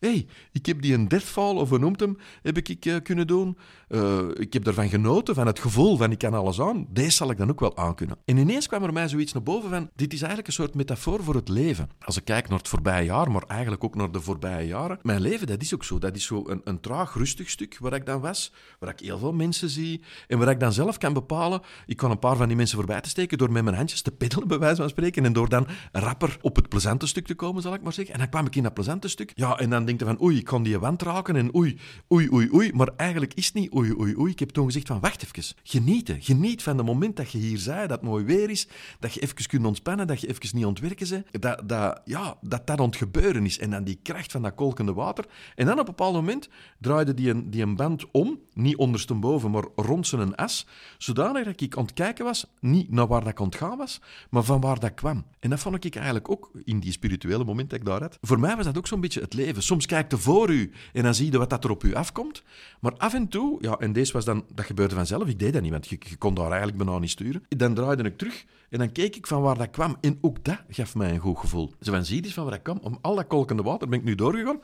Hey, 0.02 0.26
ik 0.52 0.66
heb 0.66 0.82
die 0.82 0.94
een 0.94 1.08
deathfall, 1.08 1.56
of 1.56 1.68
hoe 1.68 1.78
noemt 1.78 2.00
hem, 2.00 2.18
heb 2.42 2.56
ik 2.56 2.86
uh, 2.86 2.96
kunnen 3.02 3.26
doen. 3.26 3.58
Uh, 3.88 4.18
ik 4.34 4.52
heb 4.52 4.66
ervan 4.66 4.88
genoten, 4.88 5.34
van 5.34 5.46
het 5.46 5.58
gevoel 5.58 5.96
van 5.96 6.10
ik 6.10 6.18
kan 6.18 6.34
alles 6.34 6.60
aan. 6.60 6.86
Deze 6.90 7.10
zal 7.10 7.30
ik 7.30 7.38
dan 7.38 7.50
ook 7.50 7.60
wel 7.60 7.76
aankunnen. 7.76 8.16
En 8.24 8.36
ineens 8.36 8.66
kwam 8.66 8.82
er 8.82 8.92
mij 8.92 9.08
zoiets 9.08 9.32
naar 9.32 9.42
boven 9.42 9.70
van, 9.70 9.90
dit 9.96 10.12
is 10.12 10.18
eigenlijk 10.18 10.48
een 10.48 10.54
soort 10.54 10.74
metafoor 10.74 11.22
voor 11.22 11.34
het 11.34 11.48
leven. 11.48 11.90
Als 12.00 12.16
ik 12.16 12.24
kijk 12.24 12.48
naar 12.48 12.58
het 12.58 12.68
voorbije 12.68 13.04
jaar, 13.04 13.30
maar 13.30 13.42
eigenlijk 13.46 13.84
ook 13.84 13.94
naar 13.94 14.12
de 14.12 14.20
voorbije 14.20 14.66
jaren. 14.66 14.98
Mijn 15.02 15.20
leven, 15.20 15.46
dat 15.46 15.62
is 15.62 15.74
ook 15.74 15.84
zo. 15.84 15.98
Dat 15.98 16.16
is 16.16 16.24
zo 16.24 16.42
een, 16.46 16.60
een 16.64 16.80
traag, 16.80 17.14
rustig 17.14 17.50
stuk 17.50 17.78
waar 17.80 17.92
ik 17.92 18.06
dan 18.06 18.20
was, 18.20 18.52
waar 18.78 18.90
ik 18.90 19.00
heel 19.00 19.18
veel 19.18 19.32
mensen 19.32 19.68
zie 19.68 20.02
en 20.28 20.38
waar 20.38 20.50
ik 20.50 20.60
dan 20.60 20.72
zelf 20.72 20.98
kan 20.98 21.12
bepalen. 21.12 21.60
Ik 21.86 21.96
kan 21.96 22.10
een 22.10 22.18
paar 22.18 22.36
van 22.36 22.46
die 22.46 22.56
mensen 22.56 22.76
voorbij 22.76 23.00
te 23.00 23.08
steken 23.08 23.38
door 23.38 23.52
met 23.52 23.64
mijn 23.64 23.76
handjes 23.76 24.02
te 24.02 24.10
peddelen, 24.10 24.48
bij 24.48 24.58
wijze 24.58 24.76
van 24.76 24.88
spreken, 24.88 25.24
en 25.24 25.32
door 25.32 25.48
dan 25.48 25.66
rapper 25.92 26.38
op 26.40 26.56
het 26.56 26.68
plezante 26.68 27.06
stuk 27.06 27.26
te 27.26 27.34
komen, 27.34 27.62
zal 27.62 27.74
ik 27.74 27.82
maar 27.82 27.92
zeggen. 27.92 28.14
En 28.14 28.20
dan 28.20 28.28
kwam 28.28 28.46
ik 28.46 28.56
in 28.56 28.62
dat 28.62 28.74
plezante 28.74 29.08
stuk. 29.08 29.32
Ja, 29.34 29.58
en 29.58 29.70
dan 29.70 29.84
van 30.00 30.22
oei, 30.22 30.36
ik 30.36 30.44
kan 30.44 30.62
die 30.62 30.78
wand 30.78 31.02
raken 31.02 31.36
en 31.36 31.54
oei, 31.56 31.78
oei, 32.12 32.32
oei, 32.32 32.48
oei. 32.54 32.72
Maar 32.72 32.88
eigenlijk 32.96 33.34
is 33.34 33.46
het 33.46 33.54
niet 33.54 33.74
oei, 33.74 33.94
oei, 33.98 34.16
oei. 34.18 34.32
Ik 34.32 34.38
heb 34.38 34.50
toen 34.50 34.66
gezegd 34.66 34.86
van 34.86 35.00
wacht 35.00 35.22
even, 35.22 35.56
genieten. 35.62 36.22
Geniet 36.22 36.62
van 36.62 36.76
het 36.76 36.86
moment 36.86 37.16
dat 37.16 37.30
je 37.30 37.38
hier 37.38 37.58
zei, 37.58 37.80
dat 37.86 38.00
het 38.00 38.08
mooi 38.08 38.24
weer 38.24 38.50
is, 38.50 38.68
dat 39.00 39.14
je 39.14 39.20
even 39.20 39.46
kunt 39.46 39.66
ontspannen, 39.66 40.06
dat 40.06 40.20
je 40.20 40.28
even 40.28 40.56
niet 40.56 40.64
ontwerken 40.64 41.08
bent. 41.08 41.42
Dat 41.42 41.68
dat, 41.68 42.00
ja, 42.04 42.36
dat 42.40 42.66
dat 42.66 42.80
ontgebeuren 42.80 43.44
is. 43.44 43.58
En 43.58 43.70
dan 43.70 43.84
die 43.84 43.98
kracht 44.02 44.32
van 44.32 44.42
dat 44.42 44.54
kolkende 44.54 44.92
water. 44.92 45.24
En 45.54 45.66
dan 45.66 45.74
op 45.74 45.78
een 45.80 45.84
bepaald 45.84 46.14
moment 46.14 46.48
draaide 46.78 47.14
die 47.14 47.30
een, 47.30 47.50
die 47.50 47.62
een 47.62 47.76
band 47.76 48.10
om, 48.10 48.38
niet 48.52 48.76
ondersteboven, 48.76 49.50
maar 49.50 49.64
rond 49.76 50.06
zijn 50.06 50.34
as, 50.34 50.66
zodanig 50.98 51.44
dat 51.44 51.60
ik 51.60 51.74
kijken 51.94 52.24
was, 52.24 52.46
niet 52.60 52.90
naar 52.90 53.06
waar 53.06 53.24
dat 53.24 53.40
ontgaan 53.40 53.78
was, 53.78 54.00
maar 54.30 54.42
van 54.42 54.60
waar 54.60 54.78
dat 54.78 54.94
kwam. 54.94 55.24
En 55.40 55.50
dat 55.50 55.60
vond 55.60 55.84
ik 55.84 55.94
eigenlijk 55.94 56.30
ook 56.30 56.50
in 56.64 56.80
die 56.80 56.92
spirituele 56.92 57.44
moment 57.44 57.70
dat 57.70 57.78
ik 57.78 57.84
daar 57.84 58.00
had. 58.00 58.18
Voor 58.20 58.40
mij 58.40 58.56
was 58.56 58.64
dat 58.64 58.78
ook 58.78 58.86
zo'n 58.86 59.00
beetje 59.00 59.20
het 59.20 59.34
leven. 59.34 59.62
Soms 59.62 59.81
kijkt 59.86 60.10
de 60.10 60.18
voor 60.18 60.50
u 60.50 60.72
en 60.92 61.02
dan 61.02 61.14
zie 61.14 61.32
je 61.32 61.38
wat 61.38 61.50
dat 61.50 61.64
er 61.64 61.70
op 61.70 61.84
u 61.84 61.94
afkomt. 61.94 62.42
Maar 62.80 62.92
af 62.96 63.14
en 63.14 63.28
toe, 63.28 63.58
ja, 63.60 63.76
en 63.76 63.92
deze 63.92 64.12
was 64.12 64.24
dan, 64.24 64.44
dat 64.54 64.64
gebeurde 64.64 64.94
vanzelf, 64.94 65.28
ik 65.28 65.38
deed 65.38 65.52
dat 65.52 65.62
niet, 65.62 65.70
want 65.70 65.88
je, 65.88 65.98
kon 66.18 66.34
daar 66.34 66.48
eigenlijk 66.48 66.76
bijna 66.76 66.98
niet 66.98 67.10
sturen. 67.10 67.44
Dan 67.48 67.74
draaide 67.74 68.02
ik 68.02 68.18
terug 68.18 68.44
en 68.70 68.78
dan 68.78 68.92
keek 68.92 69.16
ik 69.16 69.26
van 69.26 69.42
waar 69.42 69.58
dat 69.58 69.70
kwam. 69.70 69.96
En 70.00 70.18
ook 70.20 70.44
dat 70.44 70.60
gaf 70.68 70.94
mij 70.94 71.10
een 71.10 71.18
goed 71.18 71.38
gevoel. 71.38 71.72
Zo 71.80 71.92
van, 71.92 72.04
zie 72.04 72.24
je 72.24 72.32
van 72.32 72.42
waar 72.44 72.52
dat 72.52 72.62
kwam? 72.62 72.78
Om 72.82 72.98
al 73.00 73.14
dat 73.14 73.26
kolkende 73.26 73.62
water 73.62 73.88
ben 73.88 73.98
ik 73.98 74.04
nu 74.04 74.14
doorgegaan 74.14 74.60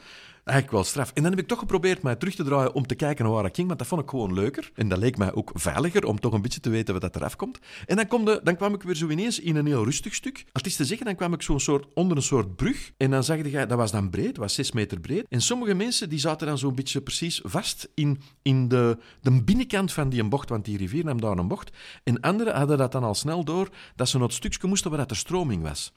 eigenlijk 0.49 0.71
wel 0.71 0.85
straf. 0.85 1.11
En 1.15 1.23
dan 1.23 1.31
heb 1.31 1.41
ik 1.41 1.47
toch 1.47 1.59
geprobeerd 1.59 2.03
mij 2.03 2.17
terug 2.17 2.35
te 2.35 2.45
draaien 2.45 2.75
om 2.75 2.87
te 2.87 2.95
kijken 2.95 3.25
naar 3.25 3.35
waar 3.35 3.45
ik 3.45 3.55
ging, 3.55 3.67
want 3.67 3.79
dat 3.79 3.89
vond 3.89 4.03
ik 4.03 4.11
gewoon 4.11 4.35
leuker. 4.35 4.71
En 4.75 4.89
dat 4.89 4.99
leek 4.99 5.17
mij 5.17 5.33
ook 5.33 5.51
veiliger, 5.55 6.05
om 6.05 6.21
toch 6.21 6.33
een 6.33 6.43
beetje 6.43 6.61
te 6.61 6.71
weten 6.71 6.93
wat 6.93 7.03
dat 7.03 7.17
eraf 7.17 7.37
komt. 7.37 7.59
En 7.87 7.97
dan, 7.97 8.07
kom 8.07 8.25
dan 8.25 8.57
kwam 8.57 8.75
ik 8.75 8.83
weer 8.83 8.95
zo 8.95 9.09
ineens 9.09 9.41
in 9.41 9.57
een 9.57 9.67
heel 9.67 9.85
rustig 9.85 10.15
stuk. 10.15 10.45
Het 10.53 10.77
te 10.77 10.85
zeggen, 10.85 11.07
dan 11.07 11.15
kwam 11.15 11.33
ik 11.33 11.43
zo'n 11.43 11.61
soort, 11.61 11.87
onder 11.95 12.17
een 12.17 12.23
soort 12.23 12.57
brug. 12.57 12.93
En 12.97 13.11
dan 13.11 13.25
zag 13.25 13.37
je, 13.37 13.67
dat 13.67 13.79
was 13.79 13.91
dan 13.91 14.11
breed, 14.11 14.37
was 14.37 14.55
zes 14.55 14.73
meter 14.73 15.01
breed. 15.01 15.27
En 15.29 15.41
sommige 15.41 15.75
mensen 15.75 16.09
die 16.09 16.19
zaten 16.19 16.47
dan 16.47 16.59
zo'n 16.59 16.75
beetje 16.75 17.01
precies 17.01 17.41
vast 17.45 17.89
in, 17.95 18.21
in 18.43 18.69
de, 18.69 18.99
de 19.21 19.43
binnenkant 19.43 19.93
van 19.93 20.09
die 20.09 20.25
bocht, 20.25 20.49
want 20.49 20.65
die 20.65 20.77
rivier 20.77 21.05
nam 21.05 21.21
daar 21.21 21.39
een 21.39 21.49
bocht. 21.49 21.71
En 22.05 22.21
anderen 22.21 22.55
hadden 22.55 22.79
dat 22.79 22.93
dan 22.93 23.05
al 23.05 23.15
snel 23.15 23.45
door, 23.45 23.69
dat 23.97 24.09
ze 24.09 24.19
naar 24.19 24.27
het 24.27 24.37
stukje 24.37 24.69
moesten 24.69 24.91
waar 24.91 24.99
dat 24.99 25.09
de 25.09 25.15
stroming 25.15 25.63
was. 25.63 25.93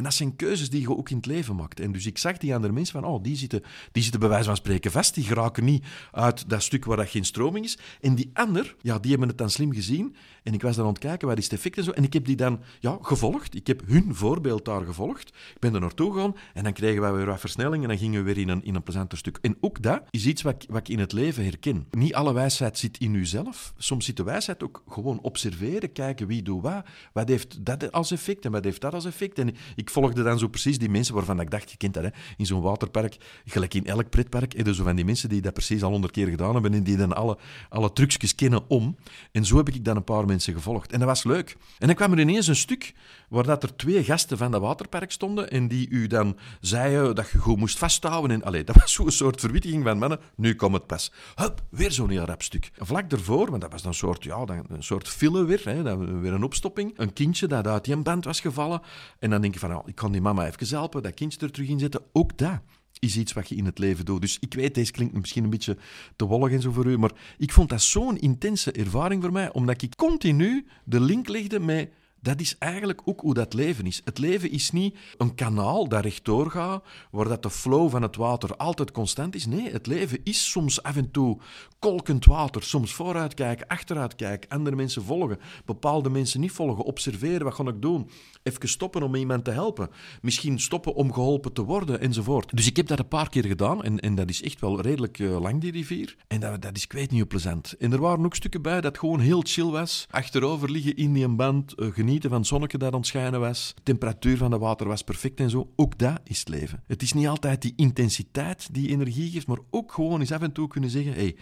En 0.00 0.06
dat 0.06 0.14
zijn 0.14 0.36
keuzes 0.36 0.70
die 0.70 0.80
je 0.80 0.96
ook 0.96 1.10
in 1.10 1.16
het 1.16 1.26
leven 1.26 1.56
maakt. 1.56 1.80
En 1.80 1.92
dus 1.92 2.06
ik 2.06 2.18
zag 2.18 2.36
die 2.36 2.54
andere 2.54 2.72
mensen 2.72 3.00
van, 3.00 3.10
oh, 3.10 3.22
die 3.22 3.36
zitten, 3.36 3.62
die 3.92 4.02
zitten 4.02 4.20
bij 4.20 4.28
wijze 4.28 4.44
van 4.44 4.56
spreken 4.56 4.90
vast. 4.90 5.14
Die 5.14 5.24
geraken 5.24 5.64
niet 5.64 5.84
uit 6.12 6.48
dat 6.48 6.62
stuk 6.62 6.84
waar 6.84 6.96
dat 6.96 7.08
geen 7.08 7.24
stroming 7.24 7.64
is. 7.64 7.78
En 8.00 8.14
die 8.14 8.30
ander, 8.32 8.76
ja, 8.80 8.98
die 8.98 9.10
hebben 9.10 9.28
het 9.28 9.38
dan 9.38 9.50
slim 9.50 9.72
gezien. 9.72 10.16
En 10.42 10.54
ik 10.54 10.62
was 10.62 10.76
dan 10.76 10.84
aan 10.84 10.92
het 10.92 11.00
kijken, 11.00 11.28
wat 11.28 11.38
is 11.38 11.44
het 11.44 11.52
effect 11.52 11.76
en 11.76 11.84
zo. 11.84 11.90
En 11.90 12.04
ik 12.04 12.12
heb 12.12 12.24
die 12.24 12.36
dan 12.36 12.60
ja, 12.78 12.98
gevolgd. 13.02 13.54
Ik 13.54 13.66
heb 13.66 13.82
hun 13.86 14.14
voorbeeld 14.14 14.64
daar 14.64 14.84
gevolgd. 14.84 15.28
Ik 15.28 15.58
ben 15.58 15.74
er 15.74 15.80
naartoe 15.80 16.12
gegaan 16.12 16.36
en 16.54 16.64
dan 16.64 16.72
kregen 16.72 17.00
wij 17.00 17.12
weer 17.12 17.26
wat 17.26 17.40
versnelling 17.40 17.82
en 17.82 17.88
dan 17.88 17.98
gingen 17.98 18.24
we 18.24 18.34
weer 18.34 18.42
in 18.42 18.48
een, 18.48 18.64
in 18.64 18.74
een 18.74 18.82
plezanter 18.82 19.18
stuk. 19.18 19.38
En 19.40 19.56
ook 19.60 19.82
dat 19.82 20.02
is 20.10 20.26
iets 20.26 20.42
wat, 20.42 20.66
wat 20.68 20.80
ik 20.80 20.88
in 20.88 20.98
het 20.98 21.12
leven 21.12 21.44
herken. 21.44 21.86
Niet 21.90 22.14
alle 22.14 22.32
wijsheid 22.32 22.78
zit 22.78 22.98
in 22.98 23.14
uzelf. 23.14 23.72
Soms 23.76 24.04
zit 24.04 24.16
de 24.16 24.22
wijsheid 24.22 24.62
ook 24.62 24.82
gewoon 24.88 25.20
observeren, 25.20 25.92
kijken 25.92 26.26
wie 26.26 26.42
doet 26.42 26.62
wat. 26.62 26.84
Wat 27.12 27.28
heeft 27.28 27.64
dat 27.64 27.92
als 27.92 28.10
effect 28.10 28.44
en 28.44 28.52
wat 28.52 28.64
heeft 28.64 28.80
dat 28.80 28.94
als 28.94 29.04
effect? 29.04 29.38
En 29.38 29.54
volgde 29.90 30.22
dan 30.22 30.38
zo 30.38 30.48
precies 30.48 30.78
die 30.78 30.88
mensen 30.88 31.14
waarvan 31.14 31.40
ik 31.40 31.50
dacht, 31.50 31.70
je 31.70 31.76
kent 31.76 31.94
dat, 31.94 32.02
hè? 32.02 32.08
in 32.36 32.46
zo'n 32.46 32.60
waterpark, 32.60 33.16
gelijk 33.44 33.74
in 33.74 33.86
elk 33.86 34.10
pretpark, 34.10 34.54
en 34.54 34.64
dus 34.64 34.76
van 34.76 34.96
die 34.96 35.04
mensen 35.04 35.28
die 35.28 35.40
dat 35.40 35.52
precies 35.52 35.82
al 35.82 35.90
honderd 35.90 36.12
keer 36.12 36.28
gedaan 36.28 36.52
hebben 36.52 36.74
en 36.74 36.82
die 36.82 36.96
dan 36.96 37.12
alle, 37.12 37.38
alle 37.68 37.92
trucjes 37.92 38.34
kennen 38.34 38.68
om. 38.68 38.96
En 39.32 39.44
zo 39.44 39.56
heb 39.56 39.68
ik 39.68 39.84
dan 39.84 39.96
een 39.96 40.04
paar 40.04 40.26
mensen 40.26 40.54
gevolgd. 40.54 40.92
En 40.92 40.98
dat 40.98 41.08
was 41.08 41.24
leuk. 41.24 41.56
En 41.78 41.86
dan 41.86 41.96
kwam 41.96 42.12
er 42.12 42.18
ineens 42.20 42.46
een 42.46 42.56
stuk 42.56 42.94
waar 43.28 43.44
dat 43.44 43.62
er 43.62 43.76
twee 43.76 44.04
gasten 44.04 44.38
van 44.38 44.50
dat 44.50 44.60
waterpark 44.60 45.12
stonden 45.12 45.50
en 45.50 45.68
die 45.68 45.88
u 45.88 46.06
dan 46.06 46.36
zeiden 46.60 47.14
dat 47.14 47.30
je 47.30 47.38
goed 47.38 47.56
moest 47.56 47.78
vasthouden. 47.78 48.30
En 48.30 48.42
allee, 48.42 48.64
dat 48.64 48.76
was 48.76 48.92
zo'n 48.92 49.10
soort 49.10 49.40
verwittiging 49.40 49.84
van 49.84 49.98
mannen. 49.98 50.20
Nu 50.36 50.54
komt 50.54 50.74
het 50.74 50.86
pas. 50.86 51.12
Hup, 51.34 51.62
weer 51.70 51.92
zo'n 51.92 52.10
heel 52.10 52.24
rap 52.24 52.42
stuk. 52.42 52.70
Vlak 52.76 53.10
daarvoor, 53.10 53.50
want 53.50 53.62
dat 53.62 53.72
was 53.72 53.84
een 53.84 53.94
soort, 53.94 54.24
ja, 54.24 54.44
een 54.46 54.82
soort 54.82 55.08
filler 55.08 55.46
weer, 55.46 55.60
hè, 55.64 55.96
weer 56.20 56.32
een 56.32 56.44
opstopping. 56.44 56.92
Een 56.96 57.12
kindje 57.12 57.46
dat 57.46 57.66
uit 57.66 57.84
die 57.84 57.96
band 57.96 58.24
was 58.24 58.40
gevallen. 58.40 58.80
En 59.18 59.30
dan 59.30 59.40
denk 59.40 59.54
je 59.54 59.60
van, 59.60 59.69
ik 59.86 59.94
kan 59.94 60.12
die 60.12 60.20
mama 60.20 60.46
even 60.46 60.68
helpen, 60.68 61.02
dat 61.02 61.14
kindje 61.14 61.40
er 61.40 61.52
terug 61.52 61.68
in 61.68 61.78
zetten. 61.78 62.02
Ook 62.12 62.38
dat 62.38 62.60
is 62.98 63.16
iets 63.16 63.32
wat 63.32 63.48
je 63.48 63.54
in 63.54 63.64
het 63.64 63.78
leven 63.78 64.04
doet. 64.04 64.20
Dus 64.20 64.36
ik 64.40 64.54
weet, 64.54 64.74
deze 64.74 64.92
klinkt 64.92 65.14
misschien 65.14 65.44
een 65.44 65.50
beetje 65.50 65.76
te 66.16 66.24
wollig 66.24 66.52
en 66.52 66.60
zo 66.60 66.72
voor 66.72 66.86
u, 66.86 66.98
maar 66.98 67.12
ik 67.38 67.52
vond 67.52 67.68
dat 67.68 67.82
zo'n 67.82 68.18
intense 68.18 68.72
ervaring 68.72 69.22
voor 69.22 69.32
mij, 69.32 69.52
omdat 69.52 69.82
ik 69.82 69.96
continu 69.96 70.66
de 70.84 71.00
link 71.00 71.28
legde 71.28 71.60
met 71.60 71.90
dat 72.20 72.40
is 72.40 72.58
eigenlijk 72.58 73.00
ook 73.04 73.20
hoe 73.20 73.34
dat 73.34 73.54
leven 73.54 73.86
is. 73.86 74.00
Het 74.04 74.18
leven 74.18 74.50
is 74.50 74.70
niet 74.70 74.96
een 75.16 75.34
kanaal 75.34 75.88
dat 75.88 76.02
rechtdoor 76.04 76.50
gaat, 76.50 76.84
waar 77.10 77.28
dat 77.28 77.42
de 77.42 77.50
flow 77.50 77.90
van 77.90 78.02
het 78.02 78.16
water 78.16 78.56
altijd 78.56 78.90
constant 78.90 79.34
is. 79.34 79.46
Nee, 79.46 79.70
het 79.70 79.86
leven 79.86 80.18
is 80.24 80.50
soms 80.50 80.82
af 80.82 80.96
en 80.96 81.10
toe 81.10 81.38
kolkend 81.78 82.24
water. 82.24 82.62
Soms 82.62 82.92
vooruit 82.92 83.34
kijken, 83.34 83.66
achteruit 83.66 84.14
kijken, 84.14 84.50
andere 84.50 84.76
mensen 84.76 85.04
volgen, 85.04 85.38
bepaalde 85.64 86.10
mensen 86.10 86.40
niet 86.40 86.52
volgen, 86.52 86.84
observeren, 86.84 87.44
wat 87.44 87.54
ga 87.54 87.64
ik 87.64 87.82
doen? 87.82 88.10
Even 88.42 88.68
stoppen 88.68 89.02
om 89.02 89.14
iemand 89.14 89.44
te 89.44 89.50
helpen. 89.50 89.90
Misschien 90.22 90.60
stoppen 90.60 90.94
om 90.94 91.12
geholpen 91.12 91.52
te 91.52 91.62
worden, 91.62 92.00
enzovoort. 92.00 92.56
Dus 92.56 92.66
ik 92.66 92.76
heb 92.76 92.86
dat 92.86 92.98
een 92.98 93.08
paar 93.08 93.28
keer 93.28 93.44
gedaan 93.44 93.82
en, 93.82 94.14
dat 94.14 94.28
is 94.28 94.42
echt 94.42 94.60
wel 94.60 94.80
redelijk 94.80 95.18
uh, 95.18 95.40
lang, 95.40 95.60
die 95.60 95.72
rivier. 95.72 96.16
En 96.28 96.40
dat, 96.40 96.62
dat 96.62 96.76
is, 96.76 96.84
ik 96.84 96.92
weet 96.92 97.10
niet, 97.10 97.28
plezant. 97.28 97.76
En 97.78 97.92
er 97.92 98.00
waren 98.00 98.24
ook 98.24 98.34
stukken 98.34 98.62
bij 98.62 98.80
dat 98.80 98.98
gewoon 98.98 99.20
heel 99.20 99.42
chill 99.46 99.70
was. 99.70 100.06
Achterover 100.10 100.70
liggen 100.70 100.96
in 100.96 101.12
die 101.12 101.28
band, 101.28 101.74
uh, 101.76 101.86
genieten 101.92 102.09
van 102.18 102.32
het 102.32 102.46
zonnetje 102.46 102.78
dat 102.78 102.94
ontschijnen 102.94 103.40
was. 103.40 103.72
De 103.74 103.82
temperatuur 103.82 104.36
van 104.36 104.52
het 104.52 104.60
water 104.60 104.86
was 104.86 105.02
perfect 105.02 105.40
en 105.40 105.50
zo. 105.50 105.70
Ook 105.76 105.98
dat 105.98 106.20
is 106.24 106.38
het 106.38 106.48
leven. 106.48 106.82
Het 106.86 107.02
is 107.02 107.12
niet 107.12 107.26
altijd 107.26 107.62
die 107.62 107.72
intensiteit 107.76 108.74
die 108.74 108.88
energie 108.88 109.30
geeft, 109.30 109.46
maar 109.46 109.58
ook 109.70 109.92
gewoon 109.92 110.20
eens 110.20 110.32
af 110.32 110.40
en 110.40 110.52
toe 110.52 110.68
kunnen 110.68 110.90
zeggen: 110.90 111.12
hey, 111.12 111.36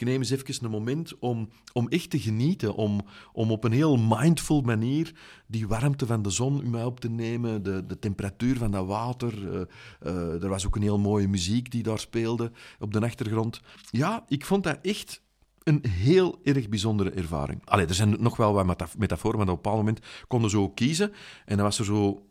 ik 0.00 0.06
neem 0.06 0.18
eens 0.18 0.30
even 0.30 0.64
een 0.64 0.70
moment 0.70 1.18
om, 1.18 1.48
om 1.72 1.88
echt 1.88 2.10
te 2.10 2.18
genieten, 2.18 2.74
om, 2.74 3.00
om 3.32 3.50
op 3.50 3.64
een 3.64 3.72
heel 3.72 3.96
mindful 3.96 4.60
manier 4.60 5.12
die 5.46 5.68
warmte 5.68 6.06
van 6.06 6.22
de 6.22 6.30
zon 6.30 6.70
mij 6.70 6.84
op 6.84 7.00
te 7.00 7.10
nemen, 7.10 7.62
de, 7.62 7.86
de 7.86 7.98
temperatuur 7.98 8.56
van 8.56 8.70
dat 8.70 8.86
water. 8.86 9.42
Uh, 9.42 9.60
uh, 10.02 10.42
er 10.42 10.48
was 10.48 10.66
ook 10.66 10.76
een 10.76 10.82
heel 10.82 10.98
mooie 10.98 11.28
muziek 11.28 11.70
die 11.70 11.82
daar 11.82 11.98
speelde 11.98 12.52
op 12.78 12.92
de 12.92 13.00
achtergrond. 13.00 13.60
Ja, 13.90 14.24
ik 14.28 14.44
vond 14.44 14.64
dat 14.64 14.78
echt 14.82 15.22
een 15.62 15.84
heel 15.88 16.40
erg 16.42 16.68
bijzondere 16.68 17.10
ervaring. 17.10 17.62
Allee, 17.64 17.86
er 17.86 17.94
zijn 17.94 18.16
nog 18.18 18.36
wel 18.36 18.52
wat 18.52 18.96
metaforen, 18.98 19.38
maar 19.38 19.48
op 19.48 19.54
een 19.56 19.62
bepaald 19.62 19.76
moment 19.76 20.00
konden 20.28 20.50
ze 20.50 20.58
ook 20.58 20.76
kiezen. 20.76 21.12
En 21.44 21.56
dan 21.56 21.64
was 21.64 21.78
er 21.78 21.84
zo 21.84 22.22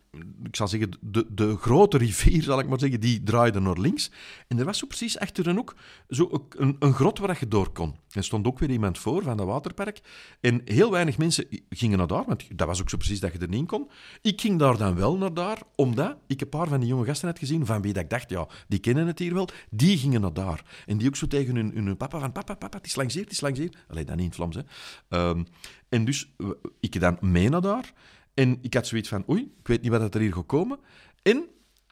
ik 0.44 0.56
zal 0.56 0.68
zeggen, 0.68 0.92
de, 1.02 1.26
de 1.30 1.58
grote 1.58 1.98
rivier, 1.98 2.44
zal 2.44 2.60
ik 2.60 2.68
maar 2.68 2.80
zeggen, 2.80 3.00
die 3.00 3.24
draaide 3.24 3.60
naar 3.60 3.80
links. 3.80 4.12
En 4.48 4.60
er 4.60 4.66
was 4.66 4.78
zo 4.78 4.88
precies 4.88 5.20
achter 5.20 5.48
een 5.48 5.56
hoek 5.56 5.76
zo 6.10 6.48
een, 6.50 6.76
een 6.80 6.94
grot 6.94 7.20
waar 7.20 7.38
je 7.40 7.48
door 7.48 7.72
kon. 7.72 7.96
Er 8.12 8.24
stond 8.24 8.48
ook 8.48 8.60
weer 8.60 8.70
iemand 8.70 8.98
voor 8.98 9.24
van 9.24 9.38
dat 9.38 9.46
waterpark. 9.46 10.02
En 10.40 10.62
heel 10.66 10.92
weinig 10.92 11.18
mensen 11.18 11.46
gingen 11.70 11.98
naar 11.98 12.08
daar, 12.08 12.24
want 12.26 12.58
dat 12.58 12.68
was 12.68 12.82
ook 12.82 12.90
zo 12.90 12.98
precies 12.98 13.20
dat 13.20 13.34
je 13.34 13.40
er 13.40 13.48
niet 13.48 13.60
in 13.60 13.66
kon. 13.66 13.90
Ik 14.22 14.42
ging 14.42 14.60
daar 14.60 14.78
dan 14.78 14.96
wel 14.96 15.18
naar 15.18 15.34
daar, 15.34 15.62
omdat 15.76 16.18
ik 16.28 16.42
een 16.42 16.50
paar 16.50 16.68
van 16.68 16.80
die 16.80 16.90
jonge 16.90 17.06
gasten 17.06 17.28
had 17.28 17.40
gezien, 17.40 17.66
van 17.66 17.82
wie 17.82 17.94
dat 17.94 18.04
ik 18.04 18.10
dacht, 18.10 18.30
ja, 18.30 18.48
die 18.68 18.80
kennen 18.80 19.08
het 19.08 19.20
hier 19.20 19.34
wel. 19.34 19.50
Die 19.70 19.98
gingen 19.98 20.22
naar 20.22 20.34
daar. 20.34 20.84
En 20.86 20.98
die 20.98 21.08
ook 21.08 21.16
zo 21.16 21.28
tegen 21.28 21.56
hun, 21.56 21.72
hun 21.76 21.98
papa 21.98 22.20
van, 22.20 22.32
papa, 22.32 22.54
papa, 22.54 22.78
het 22.78 22.86
is 22.86 22.96
langs 22.96 23.14
hier, 23.14 23.24
het 23.24 23.32
is 23.32 23.42
langs 23.42 23.60
hier. 23.60 23.72
Dan 23.88 24.18
niet 24.18 24.26
in 24.26 24.34
Vlaams, 24.34 24.56
hè. 24.56 24.62
Um, 25.30 25.46
en 25.90 26.06
dus, 26.06 26.36
ik 26.80 27.00
dan 27.00 27.18
mee 27.22 27.50
naar 27.50 27.62
daar. 27.62 27.94
En 28.34 28.58
ik 28.62 28.74
had 28.74 28.88
zoiets 28.88 29.10
van, 29.10 29.24
oei, 29.30 29.42
ik 29.42 29.68
weet 29.68 29.82
niet 29.82 29.92
wat 29.92 30.16
er 30.16 30.22
hier 30.22 30.34
gaat 30.34 30.46
komen. 30.46 30.80
En 31.22 31.46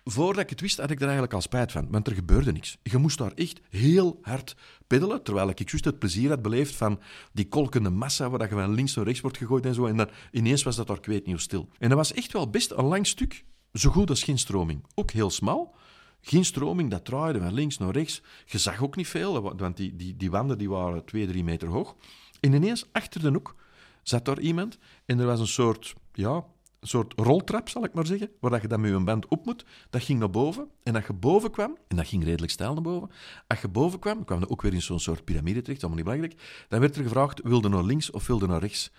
voordat 0.03 0.43
ik 0.43 0.49
het 0.49 0.61
wist, 0.61 0.77
had 0.77 0.89
ik 0.89 0.97
er 0.97 1.03
eigenlijk 1.03 1.33
al 1.33 1.41
spijt 1.41 1.71
van. 1.71 1.87
Want 1.89 2.07
er 2.07 2.13
gebeurde 2.13 2.51
niks. 2.51 2.77
Je 2.83 2.97
moest 2.97 3.17
daar 3.17 3.31
echt 3.31 3.61
heel 3.69 4.19
hard 4.21 4.55
peddelen. 4.87 5.23
Terwijl 5.23 5.49
ik 5.49 5.69
juist 5.69 5.85
het 5.85 5.99
plezier 5.99 6.29
had 6.29 6.41
beleefd 6.41 6.75
van 6.75 6.99
die 7.33 7.47
kolkende 7.47 7.89
massa, 7.89 8.29
waar 8.29 8.49
je 8.49 8.55
van 8.55 8.73
links 8.73 8.95
naar 8.95 9.05
rechts 9.05 9.21
wordt 9.21 9.37
gegooid 9.37 9.65
en 9.65 9.73
zo. 9.73 9.85
En 9.85 9.97
dan 9.97 10.09
ineens 10.31 10.63
was 10.63 10.75
dat 10.75 10.87
daar, 10.87 10.97
ik 10.97 11.05
weet 11.05 11.25
niet 11.25 11.35
hoe 11.35 11.43
stil. 11.43 11.69
En 11.77 11.89
dat 11.89 11.97
was 11.97 12.13
echt 12.13 12.33
wel 12.33 12.49
best 12.49 12.71
een 12.71 12.85
lang 12.85 13.07
stuk. 13.07 13.43
Zo 13.73 13.89
goed 13.89 14.09
als 14.09 14.23
geen 14.23 14.37
stroming. 14.37 14.85
Ook 14.95 15.11
heel 15.11 15.29
smal. 15.29 15.75
Geen 16.21 16.45
stroming, 16.45 16.89
dat 16.91 17.05
draaide 17.05 17.39
van 17.39 17.53
links 17.53 17.77
naar 17.77 17.91
rechts. 17.91 18.21
Je 18.45 18.57
zag 18.57 18.83
ook 18.83 18.95
niet 18.95 19.07
veel, 19.07 19.41
want 19.41 19.77
die, 19.77 19.95
die, 19.95 20.15
die 20.15 20.31
wanden 20.31 20.57
die 20.57 20.69
waren 20.69 21.05
twee, 21.05 21.27
drie 21.27 21.43
meter 21.43 21.67
hoog. 21.67 21.95
En 22.39 22.53
ineens, 22.53 22.85
achter 22.91 23.21
de 23.21 23.29
hoek, 23.29 23.55
zat 24.03 24.25
daar 24.25 24.39
iemand 24.39 24.77
en 25.05 25.19
er 25.19 25.25
was 25.25 25.39
een 25.39 25.47
soort, 25.47 25.93
ja, 26.17 26.45
een 26.79 26.87
soort 26.87 27.13
roltrap, 27.15 27.69
zal 27.69 27.83
ik 27.83 27.93
maar 27.93 28.05
zeggen, 28.05 28.29
waar 28.39 28.51
dat 28.51 28.61
je 28.61 28.67
dan 28.67 28.81
met 28.81 28.91
je 28.91 28.99
band 28.99 29.27
op 29.27 29.45
moet. 29.45 29.65
Dat 29.89 30.03
ging 30.03 30.19
naar 30.19 30.29
boven. 30.29 30.69
En 30.83 30.95
als 30.95 31.05
je 31.05 31.13
boven 31.13 31.51
kwam, 31.51 31.77
en 31.87 31.95
dat 31.95 32.07
ging 32.07 32.23
redelijk 32.23 32.51
stijl 32.51 32.73
naar 32.73 32.81
boven, 32.81 33.09
als 33.47 33.61
je 33.61 33.67
boven 33.67 33.99
kwam, 33.99 34.25
kwam 34.25 34.43
ook 34.47 34.61
weer 34.61 34.73
in 34.73 34.81
zo'n 34.81 34.99
soort 34.99 35.23
piramide 35.23 35.61
terecht, 35.61 35.83
allemaal 35.83 36.03
niet 36.03 36.13
belangrijk, 36.13 36.65
dan 36.67 36.79
werd 36.79 36.95
er 36.95 37.03
gevraagd, 37.03 37.41
wilde 37.43 37.69
naar 37.69 37.83
links 37.83 38.11
of 38.11 38.27
wilde 38.27 38.47
naar 38.47 38.59
rechts? 38.59 38.91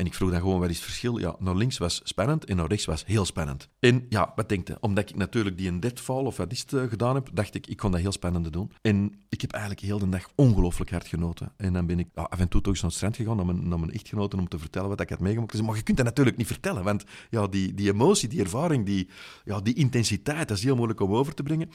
En 0.00 0.06
ik 0.06 0.14
vroeg 0.14 0.30
dan 0.30 0.40
gewoon, 0.40 0.60
wat 0.60 0.70
is 0.70 0.76
het 0.76 0.84
verschil? 0.84 1.18
Ja, 1.18 1.36
naar 1.38 1.56
links 1.56 1.78
was 1.78 2.00
spannend 2.04 2.44
en 2.44 2.56
naar 2.56 2.66
rechts 2.66 2.84
was 2.84 3.06
heel 3.06 3.24
spannend. 3.24 3.68
En 3.80 4.06
ja, 4.08 4.32
wat 4.36 4.48
denk 4.48 4.68
je? 4.68 4.76
Omdat 4.80 5.10
ik 5.10 5.16
natuurlijk 5.16 5.58
die 5.58 5.68
een 5.68 5.80
deadfall 5.80 6.24
of 6.24 6.36
wat 6.36 6.52
is 6.52 6.60
het, 6.60 6.72
uh, 6.72 6.82
gedaan 6.82 7.14
heb, 7.14 7.28
dacht 7.32 7.54
ik, 7.54 7.66
ik 7.66 7.76
kon 7.76 7.90
dat 7.90 8.00
heel 8.00 8.12
spannend 8.12 8.52
doen. 8.52 8.72
En 8.82 9.14
ik 9.28 9.40
heb 9.40 9.52
eigenlijk 9.52 9.82
heel 9.82 9.98
de 9.98 10.08
dag 10.08 10.28
ongelooflijk 10.34 10.90
hard 10.90 11.06
genoten. 11.06 11.52
En 11.56 11.72
dan 11.72 11.86
ben 11.86 11.98
ik 11.98 12.08
af 12.14 12.38
en 12.38 12.48
toe 12.48 12.60
toch 12.60 12.72
eens 12.72 12.82
naar 12.82 12.90
het 12.90 12.98
strand 12.98 13.16
gegaan 13.16 13.36
naar 13.36 13.46
mijn, 13.46 13.68
mijn 13.68 13.92
echtgenoten 13.92 14.38
om 14.38 14.48
te 14.48 14.58
vertellen 14.58 14.88
wat 14.88 15.00
ik 15.00 15.08
had 15.08 15.20
meegemaakt. 15.20 15.62
Maar 15.62 15.76
je 15.76 15.82
kunt 15.82 15.96
dat 15.96 16.06
natuurlijk 16.06 16.36
niet 16.36 16.46
vertellen, 16.46 16.84
want 16.84 17.04
ja, 17.30 17.46
die, 17.46 17.74
die 17.74 17.92
emotie, 17.92 18.28
die 18.28 18.40
ervaring, 18.40 18.86
die, 18.86 19.08
ja, 19.44 19.60
die 19.60 19.74
intensiteit, 19.74 20.48
dat 20.48 20.56
is 20.56 20.64
heel 20.64 20.76
moeilijk 20.76 21.00
om 21.00 21.14
over 21.14 21.34
te 21.34 21.42
brengen. 21.42 21.70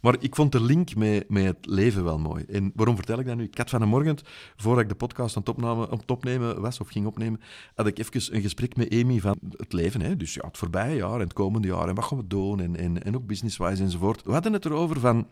Maar 0.00 0.16
ik 0.18 0.34
vond 0.34 0.52
de 0.52 0.62
link 0.62 0.94
met, 0.94 1.28
met 1.28 1.44
het 1.44 1.66
leven 1.66 2.04
wel 2.04 2.18
mooi. 2.18 2.44
En 2.44 2.72
waarom 2.74 2.96
vertel 2.96 3.18
ik 3.18 3.26
dat 3.26 3.36
nu? 3.36 3.44
Ik 3.44 3.58
had 3.58 3.70
vanmorgen, 3.70 4.16
voordat 4.56 4.82
ik 4.82 4.88
de 4.88 4.94
podcast 4.94 5.36
aan 5.36 5.42
het, 5.42 5.50
opname, 5.50 5.88
opnemen 6.06 6.60
was, 6.60 6.80
of 6.80 6.88
ging 6.88 7.06
opnemen, 7.06 7.40
had 7.74 7.86
ik 7.86 7.98
even 7.98 8.34
een 8.34 8.42
gesprek 8.42 8.76
met 8.76 8.92
Amy 8.92 9.20
van 9.20 9.38
het 9.56 9.72
leven. 9.72 10.00
Hè? 10.00 10.16
Dus 10.16 10.34
ja, 10.34 10.46
het 10.46 10.58
voorbije 10.58 10.96
jaar 10.96 11.14
en 11.14 11.20
het 11.20 11.32
komende 11.32 11.68
jaar 11.68 11.88
en 11.88 11.94
wat 11.94 12.04
gaan 12.04 12.18
we 12.18 12.26
doen 12.26 12.60
en, 12.60 12.76
en, 12.76 13.02
en 13.02 13.16
ook 13.16 13.26
business-wise 13.26 13.82
enzovoort. 13.82 14.22
We 14.22 14.32
hadden 14.32 14.52
het 14.52 14.64
erover 14.64 15.00
van 15.00 15.26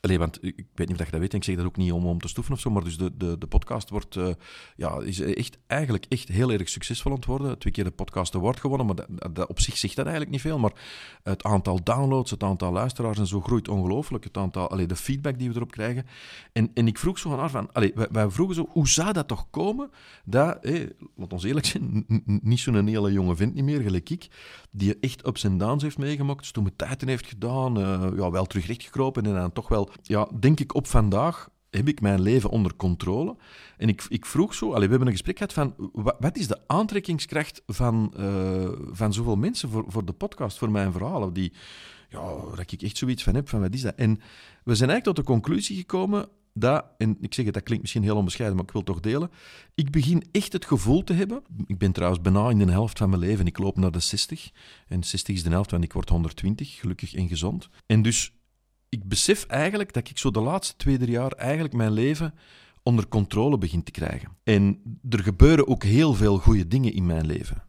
Allee, 0.00 0.18
want 0.18 0.44
ik 0.44 0.66
weet 0.74 0.88
niet 0.88 1.00
of 1.00 1.04
je 1.04 1.10
dat 1.10 1.20
weet, 1.20 1.32
ik 1.34 1.44
zeg 1.44 1.56
dat 1.56 1.64
ook 1.64 1.76
niet 1.76 1.92
om, 1.92 2.06
om 2.06 2.20
te 2.20 2.28
stoeven 2.28 2.54
of 2.54 2.60
zo, 2.60 2.70
maar 2.70 2.84
dus 2.84 2.96
de, 2.96 3.16
de, 3.16 3.38
de 3.38 3.46
podcast 3.46 3.90
wordt, 3.90 4.16
uh, 4.16 4.28
ja, 4.76 5.00
is 5.00 5.20
echt, 5.20 5.58
eigenlijk 5.66 6.06
echt 6.08 6.28
heel 6.28 6.52
erg 6.52 6.68
succesvol 6.68 7.10
aan 7.10 7.16
het 7.16 7.26
worden. 7.26 7.58
Twee 7.58 7.72
keer 7.72 7.84
de 7.84 7.90
podcast 7.90 8.34
award 8.34 8.60
gewonnen, 8.60 8.86
maar 8.86 9.32
dat, 9.32 9.48
op 9.48 9.60
zich 9.60 9.76
zegt 9.76 9.96
dat 9.96 10.06
eigenlijk 10.06 10.34
niet 10.34 10.44
veel. 10.44 10.58
Maar 10.58 10.72
het 11.22 11.42
aantal 11.42 11.82
downloads, 11.82 12.30
het 12.30 12.42
aantal 12.42 12.72
luisteraars 12.72 13.18
en 13.18 13.26
zo 13.26 13.40
groeit 13.40 13.68
ongelooflijk. 13.68 14.24
Het 14.24 14.36
aantal, 14.36 14.70
allee, 14.70 14.86
de 14.86 14.96
feedback 14.96 15.38
die 15.38 15.48
we 15.48 15.56
erop 15.56 15.70
krijgen. 15.70 16.06
En, 16.52 16.70
en 16.74 16.86
ik 16.86 16.98
vroeg 16.98 17.18
zo 17.18 17.32
aan 17.32 17.38
haar 17.38 17.50
van, 17.50 17.72
allee, 17.72 17.92
wij, 17.94 18.08
wij, 18.10 18.30
vroegen 18.30 18.54
zo, 18.54 18.68
hoe 18.70 18.88
zou 18.88 19.12
dat 19.12 19.28
toch 19.28 19.46
komen 19.50 19.90
dat, 20.24 20.58
hé, 20.62 20.86
laat 21.16 21.32
ons 21.32 21.44
eerlijk 21.44 21.66
zijn, 21.66 22.04
niet 22.24 22.58
zo'n 22.58 22.86
hele 22.86 23.12
jonge 23.12 23.36
vent 23.36 23.54
niet 23.54 23.64
meer, 23.64 23.80
gelijk 23.80 24.10
ik, 24.10 24.28
die 24.70 24.98
echt 25.00 25.26
ups 25.26 25.44
en 25.44 25.58
downs 25.58 25.82
heeft 25.82 25.98
meegemaakt, 25.98 26.46
stomme 26.46 26.76
tijden 26.76 27.08
heeft 27.08 27.26
gedaan, 27.26 27.78
uh, 27.78 28.06
ja, 28.16 28.30
wel 28.30 28.46
terug 28.46 28.66
gekropen 28.66 29.26
en 29.26 29.34
dan 29.34 29.52
toch 29.52 29.68
wel, 29.68 29.87
ja, 30.02 30.28
denk 30.40 30.60
ik 30.60 30.74
op 30.74 30.86
vandaag 30.86 31.48
heb 31.70 31.88
ik 31.88 32.00
mijn 32.00 32.20
leven 32.20 32.50
onder 32.50 32.76
controle. 32.76 33.36
En 33.76 33.88
ik, 33.88 34.06
ik 34.08 34.26
vroeg 34.26 34.54
zo, 34.54 34.66
allee, 34.66 34.84
we 34.84 34.90
hebben 34.90 35.06
een 35.06 35.12
gesprek 35.12 35.36
gehad 35.36 35.52
van, 35.52 35.74
wat, 36.18 36.36
is 36.36 36.46
de 36.46 36.58
aantrekkingskracht 36.66 37.62
van, 37.66 38.12
uh, 38.18 38.68
van 38.90 39.12
zoveel 39.12 39.36
mensen 39.36 39.68
voor, 39.68 39.84
voor 39.86 40.04
de 40.04 40.12
podcast, 40.12 40.58
voor 40.58 40.70
mijn 40.70 40.92
verhalen, 40.92 41.32
die, 41.32 41.52
ja, 42.08 42.34
dat 42.56 42.72
ik 42.72 42.82
echt 42.82 42.96
zoiets 42.96 43.22
van 43.22 43.34
heb, 43.34 43.48
van 43.48 43.60
wat 43.60 43.74
is 43.74 43.82
dat? 43.82 43.94
En 43.94 44.20
we 44.64 44.74
zijn 44.74 44.90
eigenlijk 44.90 45.04
tot 45.04 45.16
de 45.16 45.32
conclusie 45.32 45.76
gekomen, 45.76 46.28
dat, 46.52 46.84
en 46.98 47.16
ik 47.20 47.34
zeg 47.34 47.44
het, 47.44 47.54
dat 47.54 47.62
klinkt 47.62 47.82
misschien 47.82 48.02
heel 48.02 48.16
onbescheiden, 48.16 48.56
maar 48.56 48.66
ik 48.66 48.72
wil 48.72 48.82
het 48.82 48.90
toch 48.90 49.00
delen. 49.00 49.30
Ik 49.74 49.90
begin 49.90 50.24
echt 50.32 50.52
het 50.52 50.64
gevoel 50.64 51.04
te 51.04 51.12
hebben. 51.12 51.42
Ik 51.66 51.78
ben 51.78 51.92
trouwens 51.92 52.22
bijna 52.22 52.50
in 52.50 52.58
de 52.58 52.70
helft 52.70 52.98
van 52.98 53.08
mijn 53.08 53.20
leven. 53.20 53.46
Ik 53.46 53.58
loop 53.58 53.76
naar 53.76 53.90
de 53.90 54.00
60. 54.00 54.50
En 54.88 55.04
60 55.04 55.34
is 55.34 55.42
de 55.42 55.50
helft, 55.50 55.70
want 55.70 55.84
ik 55.84 55.92
word 55.92 56.08
120, 56.08 56.80
gelukkig 56.80 57.14
en 57.14 57.28
gezond. 57.28 57.68
En 57.86 58.02
dus 58.02 58.32
ik 58.88 59.08
besef 59.08 59.44
eigenlijk 59.44 59.92
dat 59.92 60.08
ik 60.08 60.18
zo 60.18 60.30
de 60.30 60.40
laatste 60.40 60.76
twee, 60.76 60.98
drie 60.98 61.10
jaar 61.10 61.32
eigenlijk 61.32 61.74
mijn 61.74 61.92
leven 61.92 62.34
onder 62.82 63.08
controle 63.08 63.58
begin 63.58 63.82
te 63.82 63.90
krijgen. 63.90 64.28
En 64.44 64.80
er 65.08 65.22
gebeuren 65.22 65.68
ook 65.68 65.82
heel 65.82 66.14
veel 66.14 66.38
goede 66.38 66.68
dingen 66.68 66.92
in 66.92 67.06
mijn 67.06 67.26
leven. 67.26 67.66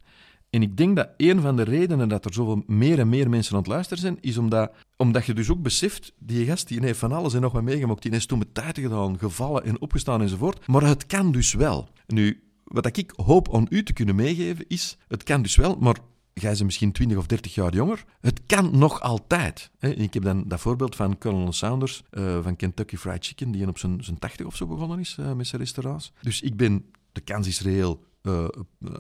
En 0.49 0.61
ik 0.61 0.77
denk 0.77 0.95
dat 0.95 1.09
een 1.17 1.41
van 1.41 1.55
de 1.55 1.63
redenen 1.63 2.09
dat 2.09 2.25
er 2.25 2.33
zoveel 2.33 2.63
meer 2.67 2.99
en 2.99 3.09
meer 3.09 3.29
mensen 3.29 3.53
aan 3.53 3.59
het 3.59 3.67
luisteren 3.67 3.99
zijn, 3.99 4.17
is 4.21 4.37
omdat, 4.37 4.71
omdat 4.97 5.25
je 5.25 5.33
dus 5.33 5.49
ook 5.49 5.61
beseft, 5.61 6.13
die 6.19 6.45
gast 6.45 6.67
die 6.67 6.79
heeft 6.79 6.99
van 6.99 7.11
alles 7.11 7.33
en 7.33 7.41
nog 7.41 7.51
wat 7.51 7.63
meegemaakt, 7.63 8.01
die 8.01 8.11
heeft 8.11 8.27
toen 8.27 8.39
met 8.39 8.53
tijd 8.53 8.79
gedaan, 8.79 9.19
gevallen 9.19 9.63
en 9.63 9.81
opgestaan 9.81 10.21
enzovoort. 10.21 10.67
Maar 10.67 10.81
het 10.81 11.05
kan 11.05 11.31
dus 11.31 11.53
wel. 11.53 11.89
Nu, 12.07 12.43
wat 12.63 12.97
ik 12.97 13.13
hoop 13.15 13.55
aan 13.55 13.67
u 13.69 13.83
te 13.83 13.93
kunnen 13.93 14.15
meegeven 14.15 14.65
is, 14.67 14.97
het 15.07 15.23
kan 15.23 15.41
dus 15.41 15.55
wel, 15.55 15.75
maar 15.79 15.97
jij 16.41 16.51
bent 16.51 16.63
misschien 16.63 16.91
20 16.91 17.17
of 17.17 17.25
30 17.25 17.53
jaar 17.53 17.73
jonger. 17.73 18.03
Het 18.21 18.41
kan 18.45 18.77
nog 18.77 19.01
altijd. 19.01 19.71
Ik 19.79 20.13
heb 20.13 20.23
dan 20.23 20.43
dat 20.47 20.59
voorbeeld 20.59 20.95
van 20.95 21.17
Colonel 21.17 21.53
Saunders 21.53 22.03
uh, 22.11 22.43
van 22.43 22.55
Kentucky 22.55 22.95
Fried 22.95 23.25
Chicken, 23.25 23.51
die 23.51 23.67
op 23.67 23.77
zijn, 23.77 24.03
zijn 24.03 24.19
80 24.19 24.45
of 24.45 24.55
zo 24.55 24.67
begonnen 24.67 24.99
is 24.99 25.17
uh, 25.19 25.33
met 25.33 25.47
zijn 25.47 25.61
restaurants. 25.61 26.11
Dus 26.21 26.41
ik 26.41 26.57
ben, 26.57 26.85
de 27.11 27.21
kans 27.21 27.47
is 27.47 27.61
reëel, 27.61 28.03
uh, 28.21 28.47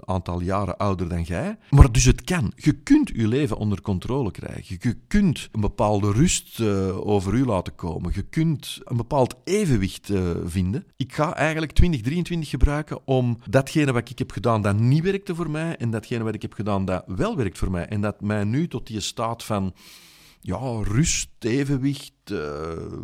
aantal 0.05 0.41
jaren 0.41 0.77
ouder 0.77 1.09
dan 1.09 1.21
jij. 1.21 1.57
Maar 1.69 1.91
dus 1.91 2.05
het 2.05 2.21
kan. 2.23 2.51
Je 2.55 2.71
kunt 2.71 3.11
je 3.15 3.27
leven 3.27 3.57
onder 3.57 3.81
controle 3.81 4.31
krijgen. 4.31 4.77
Je 4.79 4.97
kunt 5.07 5.49
een 5.51 5.61
bepaalde 5.61 6.11
rust 6.11 6.59
uh, 6.59 7.07
over 7.07 7.33
u 7.33 7.45
laten 7.45 7.75
komen. 7.75 8.11
Je 8.15 8.21
kunt 8.21 8.79
een 8.83 8.97
bepaald 8.97 9.35
evenwicht 9.43 10.09
uh, 10.09 10.29
vinden. 10.45 10.85
Ik 10.95 11.13
ga 11.13 11.35
eigenlijk 11.35 11.71
2023 11.71 12.49
gebruiken 12.49 13.07
om 13.07 13.37
datgene 13.49 13.91
wat 13.91 14.09
ik 14.09 14.19
heb 14.19 14.31
gedaan 14.31 14.61
dat 14.61 14.79
niet 14.79 15.03
werkte 15.03 15.35
voor 15.35 15.49
mij 15.49 15.75
en 15.75 15.89
datgene 15.89 16.23
wat 16.23 16.35
ik 16.35 16.41
heb 16.41 16.53
gedaan 16.53 16.85
dat 16.85 17.03
wel 17.07 17.35
werkt 17.35 17.57
voor 17.57 17.71
mij 17.71 17.85
en 17.85 18.01
dat 18.01 18.21
mij 18.21 18.43
nu 18.43 18.67
tot 18.67 18.87
die 18.87 18.99
staat 18.99 19.43
van 19.43 19.73
ja, 20.41 20.81
rust, 20.83 21.29
evenwicht, 21.39 22.11
uh, 22.31 22.39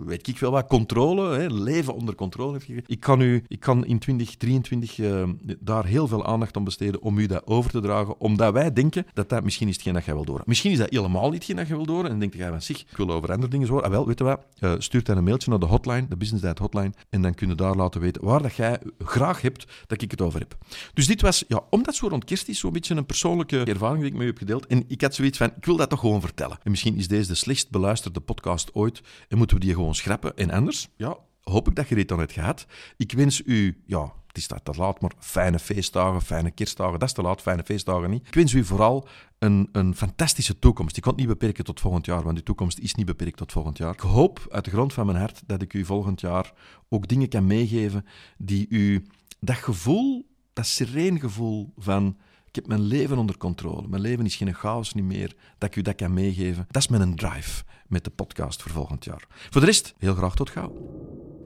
weet 0.05 0.27
ik 0.27 0.37
veel 0.37 0.51
wat, 0.51 0.67
controle, 0.67 1.37
hè, 1.37 1.47
leven 1.47 1.93
onder 1.93 2.15
controle. 2.15 2.59
Ik 2.85 2.99
kan, 2.99 3.21
u, 3.21 3.43
ik 3.47 3.59
kan 3.59 3.85
in 3.85 3.99
2023 3.99 4.97
uh, 4.97 5.21
eh, 5.21 5.29
daar 5.59 5.85
heel 5.85 6.07
veel 6.07 6.25
aandacht 6.25 6.57
aan 6.57 6.63
besteden 6.63 7.01
om 7.01 7.17
u 7.17 7.25
dat 7.25 7.47
over 7.47 7.71
te 7.71 7.79
dragen, 7.79 8.19
omdat 8.19 8.53
wij 8.53 8.73
denken 8.73 9.05
dat 9.13 9.29
dat 9.29 9.43
misschien 9.43 9.67
is 9.67 9.73
hetgeen 9.73 9.93
dat 9.93 10.05
jij 10.05 10.13
wil 10.13 10.25
door. 10.25 10.41
Misschien 10.45 10.71
is 10.71 10.77
dat 10.77 10.89
helemaal 10.89 11.23
niet 11.23 11.33
hetgeen 11.33 11.55
dat 11.55 11.67
je 11.67 11.75
wil 11.75 11.85
door 11.85 12.03
en 12.03 12.09
dan 12.09 12.19
denk 12.19 12.33
je 12.33 12.47
van 12.47 12.61
zich, 12.61 12.79
ik 12.79 12.97
wil 12.97 13.11
over 13.11 13.31
andere 13.31 13.51
dingen 13.51 13.67
horen. 13.67 13.83
Ah, 13.85 13.91
wel, 13.91 14.07
weet 14.07 14.17
je 14.17 14.23
wat, 14.23 14.45
uh, 14.59 14.73
stuur 14.77 15.03
dan 15.03 15.17
een 15.17 15.23
mailtje 15.23 15.49
naar 15.49 15.59
de 15.59 15.65
hotline, 15.65 16.07
de 16.07 16.15
Business 16.15 16.43
Diet 16.43 16.59
hotline, 16.59 16.93
en 17.09 17.21
dan 17.21 17.33
kun 17.33 17.49
je 17.49 17.55
daar 17.55 17.75
laten 17.75 18.01
weten 18.01 18.25
waar 18.25 18.41
dat 18.41 18.55
jij 18.55 18.79
graag 18.99 19.41
hebt 19.41 19.65
dat 19.87 20.01
ik 20.01 20.11
het 20.11 20.21
over 20.21 20.39
heb. 20.39 20.57
Dus 20.93 21.07
dit 21.07 21.21
was, 21.21 21.43
ja, 21.47 21.63
omdat 21.69 21.95
zo 21.95 22.07
rond 22.07 22.25
kerst 22.25 22.47
is, 22.47 22.59
zo'n 22.59 22.71
beetje 22.71 22.95
een 22.95 23.05
persoonlijke 23.05 23.63
ervaring 23.63 23.99
die 23.99 24.11
ik 24.11 24.13
met 24.13 24.23
u 24.23 24.27
heb 24.27 24.37
gedeeld. 24.37 24.67
En 24.67 24.83
ik 24.87 25.01
had 25.01 25.15
zoiets 25.15 25.37
van, 25.37 25.51
ik 25.57 25.65
wil 25.65 25.75
dat 25.75 25.89
toch 25.89 25.99
gewoon 25.99 26.21
vertellen. 26.21 26.57
En 26.63 26.71
misschien 26.71 26.97
is 26.97 27.07
deze 27.07 27.27
de 27.27 27.35
slechtst 27.35 27.69
beluisterde 27.69 28.19
podcast 28.19 28.69
ooit 28.73 29.01
en 29.27 29.37
moeten 29.37 29.57
we 29.57 29.65
die 29.65 29.73
gewoon 29.73 29.95
schrappen. 29.95 30.35
En 30.37 30.51
anders, 30.51 30.89
ja, 30.95 31.17
hoop 31.41 31.67
ik 31.67 31.75
dat 31.75 31.89
je 31.89 31.95
dit 31.95 32.07
dan 32.07 32.19
hebt 32.19 32.31
gehad. 32.31 32.65
Ik 32.97 33.11
wens 33.11 33.41
u, 33.45 33.81
ja, 33.85 34.13
het 34.27 34.37
is 34.37 34.47
te 34.47 34.73
laat, 34.77 35.01
maar 35.01 35.11
fijne 35.19 35.59
feestdagen, 35.59 36.21
fijne 36.21 36.51
kerstdagen. 36.51 36.99
Dat 36.99 37.07
is 37.07 37.13
te 37.13 37.21
laat, 37.21 37.41
fijne 37.41 37.63
feestdagen 37.63 38.09
niet. 38.09 38.27
Ik 38.27 38.33
wens 38.33 38.53
u 38.53 38.65
vooral 38.65 39.07
een, 39.39 39.69
een 39.71 39.95
fantastische 39.95 40.59
toekomst. 40.59 40.97
Ik 40.97 41.03
kan 41.03 41.11
het 41.11 41.21
niet 41.21 41.29
beperken 41.29 41.63
tot 41.63 41.79
volgend 41.79 42.05
jaar, 42.05 42.23
want 42.23 42.35
die 42.35 42.43
toekomst 42.43 42.79
is 42.79 42.95
niet 42.95 43.05
beperkt 43.05 43.37
tot 43.37 43.51
volgend 43.51 43.77
jaar. 43.77 43.93
Ik 43.93 43.99
hoop 43.99 44.47
uit 44.49 44.65
de 44.65 44.71
grond 44.71 44.93
van 44.93 45.05
mijn 45.05 45.17
hart 45.17 45.43
dat 45.45 45.61
ik 45.61 45.73
u 45.73 45.85
volgend 45.85 46.21
jaar 46.21 46.53
ook 46.89 47.07
dingen 47.07 47.29
kan 47.29 47.47
meegeven 47.47 48.05
die 48.37 48.65
u 48.69 49.05
dat 49.39 49.55
gevoel, 49.55 50.29
dat 50.53 50.65
sereen 50.65 51.19
gevoel 51.19 51.73
van 51.77 52.17
ik 52.55 52.61
heb 52.61 52.77
mijn 52.77 52.87
leven 52.87 53.17
onder 53.17 53.37
controle. 53.37 53.87
Mijn 53.87 54.01
leven 54.01 54.25
is 54.25 54.35
geen 54.35 54.53
chaos 54.53 54.93
niet 54.93 55.03
meer. 55.03 55.35
Dat 55.57 55.69
ik 55.69 55.75
u 55.75 55.81
dat 55.81 55.95
kan 55.95 56.13
meegeven. 56.13 56.65
Dat 56.71 56.81
is 56.81 56.87
mijn 56.87 57.15
drive 57.15 57.63
met 57.87 58.03
de 58.03 58.09
podcast 58.09 58.61
voor 58.61 58.71
volgend 58.71 59.05
jaar. 59.05 59.25
Voor 59.49 59.61
de 59.61 59.67
rest, 59.67 59.93
heel 59.97 60.15
graag 60.15 60.35
tot 60.35 60.49
gauw. 60.49 60.73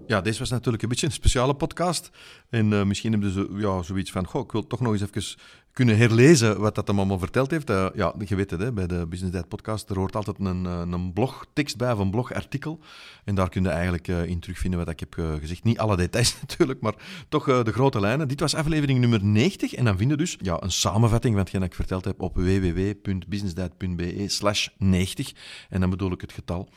Ja, 0.09 0.21
deze 0.21 0.39
was 0.39 0.49
natuurlijk 0.49 0.83
een 0.83 0.89
beetje 0.89 1.05
een 1.05 1.11
speciale 1.11 1.53
podcast. 1.53 2.11
En 2.49 2.71
uh, 2.71 2.83
misschien 2.83 3.11
hebben 3.11 3.31
ze 3.31 3.47
ja, 3.57 3.81
zoiets 3.81 4.11
van, 4.11 4.27
goh, 4.27 4.43
ik 4.43 4.51
wil 4.51 4.67
toch 4.67 4.79
nog 4.79 4.93
eens 4.93 5.01
even 5.01 5.41
kunnen 5.73 5.97
herlezen 5.97 6.59
wat 6.59 6.75
dat 6.75 6.87
hem 6.87 6.97
allemaal 6.97 7.19
verteld 7.19 7.51
heeft. 7.51 7.69
Uh, 7.69 7.87
ja, 7.95 8.13
je 8.25 8.35
weet 8.35 8.51
het, 8.51 8.59
hè, 8.59 8.71
bij 8.71 8.87
de 8.87 9.07
Business 9.07 9.35
Dad 9.35 9.47
podcast, 9.47 9.89
er 9.89 9.97
hoort 9.97 10.15
altijd 10.15 10.39
een, 10.39 10.65
eh, 10.65 10.81
een 10.89 11.13
blogtekst 11.13 11.77
bij 11.77 11.91
of 11.91 11.99
een 11.99 12.11
blogartikel. 12.11 12.79
En 13.25 13.35
daar 13.35 13.49
kun 13.49 13.63
je 13.63 13.69
eigenlijk 13.69 14.07
in 14.07 14.39
terugvinden 14.39 14.79
wat 14.79 14.89
ik 14.89 14.99
heb 14.99 15.13
gezegd. 15.39 15.63
Niet 15.63 15.79
alle 15.79 15.97
details 15.97 16.39
natuurlijk, 16.41 16.81
maar 16.81 16.95
toch 17.27 17.63
de 17.63 17.71
grote 17.71 17.99
lijnen. 17.99 18.27
Dit 18.27 18.39
was 18.39 18.55
aflevering 18.55 18.99
nummer 18.99 19.23
90. 19.23 19.73
En 19.73 19.85
dan 19.85 19.97
vinden 19.97 20.17
we 20.17 20.23
dus 20.23 20.37
ja, 20.41 20.61
een 20.61 20.71
samenvatting 20.71 21.33
van 21.33 21.43
hetgeen 21.43 21.63
ik 21.63 21.73
verteld 21.73 22.05
heb 22.05 22.21
op 22.21 22.35
www.businessdad.be 22.35 24.23
slash 24.27 24.67
90. 24.77 25.31
En 25.69 25.79
dan 25.79 25.89
bedoel 25.89 26.11
ik 26.11 26.21
het 26.21 26.33
getal. 26.33 26.69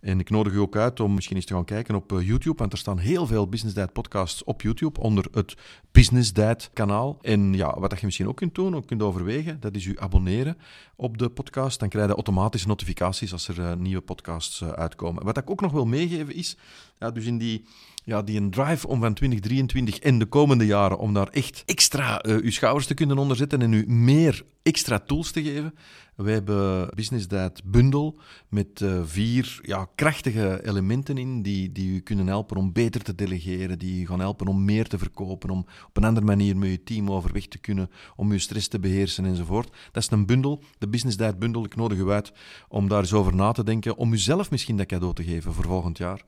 En 0.00 0.20
ik 0.20 0.30
nodig 0.30 0.52
u 0.52 0.58
ook 0.58 0.76
uit 0.76 1.00
om 1.00 1.14
misschien 1.14 1.36
eens 1.36 1.44
te 1.44 1.54
gaan 1.54 1.64
kijken 1.64 1.94
op 1.94 2.12
eh, 2.12 2.26
YouTube, 2.26 2.58
want 2.58 2.72
er 2.72 2.78
staan 2.78 2.98
heel 2.98 3.26
veel 3.26 3.48
Business 3.48 3.76
Dad 3.76 3.92
podcasts 3.92 4.44
op 4.44 4.62
YouTube 4.62 5.00
onder 5.00 5.26
het 5.32 5.54
Business 5.92 6.32
Dad 6.32 6.70
kanaal. 6.72 7.18
En 7.22 7.54
ja, 7.54 7.80
wat 7.80 8.00
je 8.00 8.06
misschien 8.06 8.28
ook 8.28 8.36
kunt 8.36 8.54
doen, 8.54 8.76
ook 8.76 8.86
kunt 8.86 9.02
overwegen, 9.02 9.60
dat 9.60 9.74
is 9.74 9.84
u 9.84 9.96
abonneren 9.98 10.56
op 10.96 11.18
de 11.18 11.28
podcast. 11.28 11.80
Dan 11.80 11.88
krijg 11.88 12.06
je 12.06 12.14
automatische 12.14 12.68
notificaties 12.68 13.32
als 13.32 13.48
er 13.48 13.58
uh, 13.58 13.74
nieuwe 13.74 14.00
podcasts 14.02 14.60
uh, 14.60 14.68
uitkomen. 14.68 15.24
Wat 15.24 15.36
ik 15.36 15.50
ook 15.50 15.60
nog 15.60 15.72
wil 15.72 15.86
meegeven 15.86 16.34
is, 16.34 16.56
ja, 16.98 17.10
dus 17.10 17.24
in 17.24 17.38
die 17.38 17.64
ja, 18.10 18.22
die 18.22 18.40
een 18.40 18.50
drive 18.50 18.88
om 18.88 19.00
van 19.00 19.14
2023 19.14 19.98
en 19.98 20.18
de 20.18 20.26
komende 20.26 20.66
jaren 20.66 20.98
om 20.98 21.14
daar 21.14 21.28
echt 21.28 21.62
extra 21.66 22.24
uh, 22.26 22.36
uw 22.36 22.50
schouders 22.50 22.86
te 22.86 22.94
kunnen 22.94 23.18
onderzetten 23.18 23.62
en 23.62 23.72
u 23.72 23.84
meer 23.86 24.44
extra 24.62 24.98
tools 24.98 25.30
te 25.30 25.42
geven. 25.42 25.74
Wij 26.16 26.32
hebben 26.32 26.90
Business 26.94 27.28
Dad 27.28 27.62
Bundle 27.64 28.14
met 28.48 28.80
uh, 28.80 29.00
vier 29.04 29.58
ja, 29.62 29.88
krachtige 29.94 30.66
elementen 30.66 31.18
in 31.18 31.42
die, 31.42 31.72
die 31.72 31.94
u 31.94 32.00
kunnen 32.00 32.26
helpen 32.26 32.56
om 32.56 32.72
beter 32.72 33.02
te 33.02 33.14
delegeren, 33.14 33.78
die 33.78 34.02
u 34.02 34.06
gaan 34.06 34.20
helpen 34.20 34.46
om 34.46 34.64
meer 34.64 34.88
te 34.88 34.98
verkopen, 34.98 35.50
om 35.50 35.66
op 35.86 35.96
een 35.96 36.04
andere 36.04 36.26
manier 36.26 36.56
met 36.56 36.68
uw 36.68 36.84
team 36.84 37.10
overweg 37.10 37.46
te 37.46 37.58
kunnen, 37.58 37.90
om 38.16 38.30
uw 38.30 38.38
stress 38.38 38.68
te 38.68 38.80
beheersen 38.80 39.24
enzovoort. 39.24 39.76
Dat 39.92 40.02
is 40.02 40.10
een 40.10 40.26
bundel, 40.26 40.62
de 40.78 40.88
Business 40.88 41.16
Dad 41.16 41.38
Bundle. 41.38 41.64
Ik 41.64 41.76
nodig 41.76 41.98
u 41.98 42.10
uit 42.10 42.32
om 42.68 42.88
daar 42.88 43.00
eens 43.00 43.12
over 43.12 43.34
na 43.34 43.52
te 43.52 43.64
denken, 43.64 43.96
om 43.96 44.12
uzelf 44.12 44.50
misschien 44.50 44.76
dat 44.76 44.86
cadeau 44.86 45.14
te 45.14 45.24
geven 45.24 45.52
voor 45.52 45.64
volgend 45.64 45.98
jaar. 45.98 46.24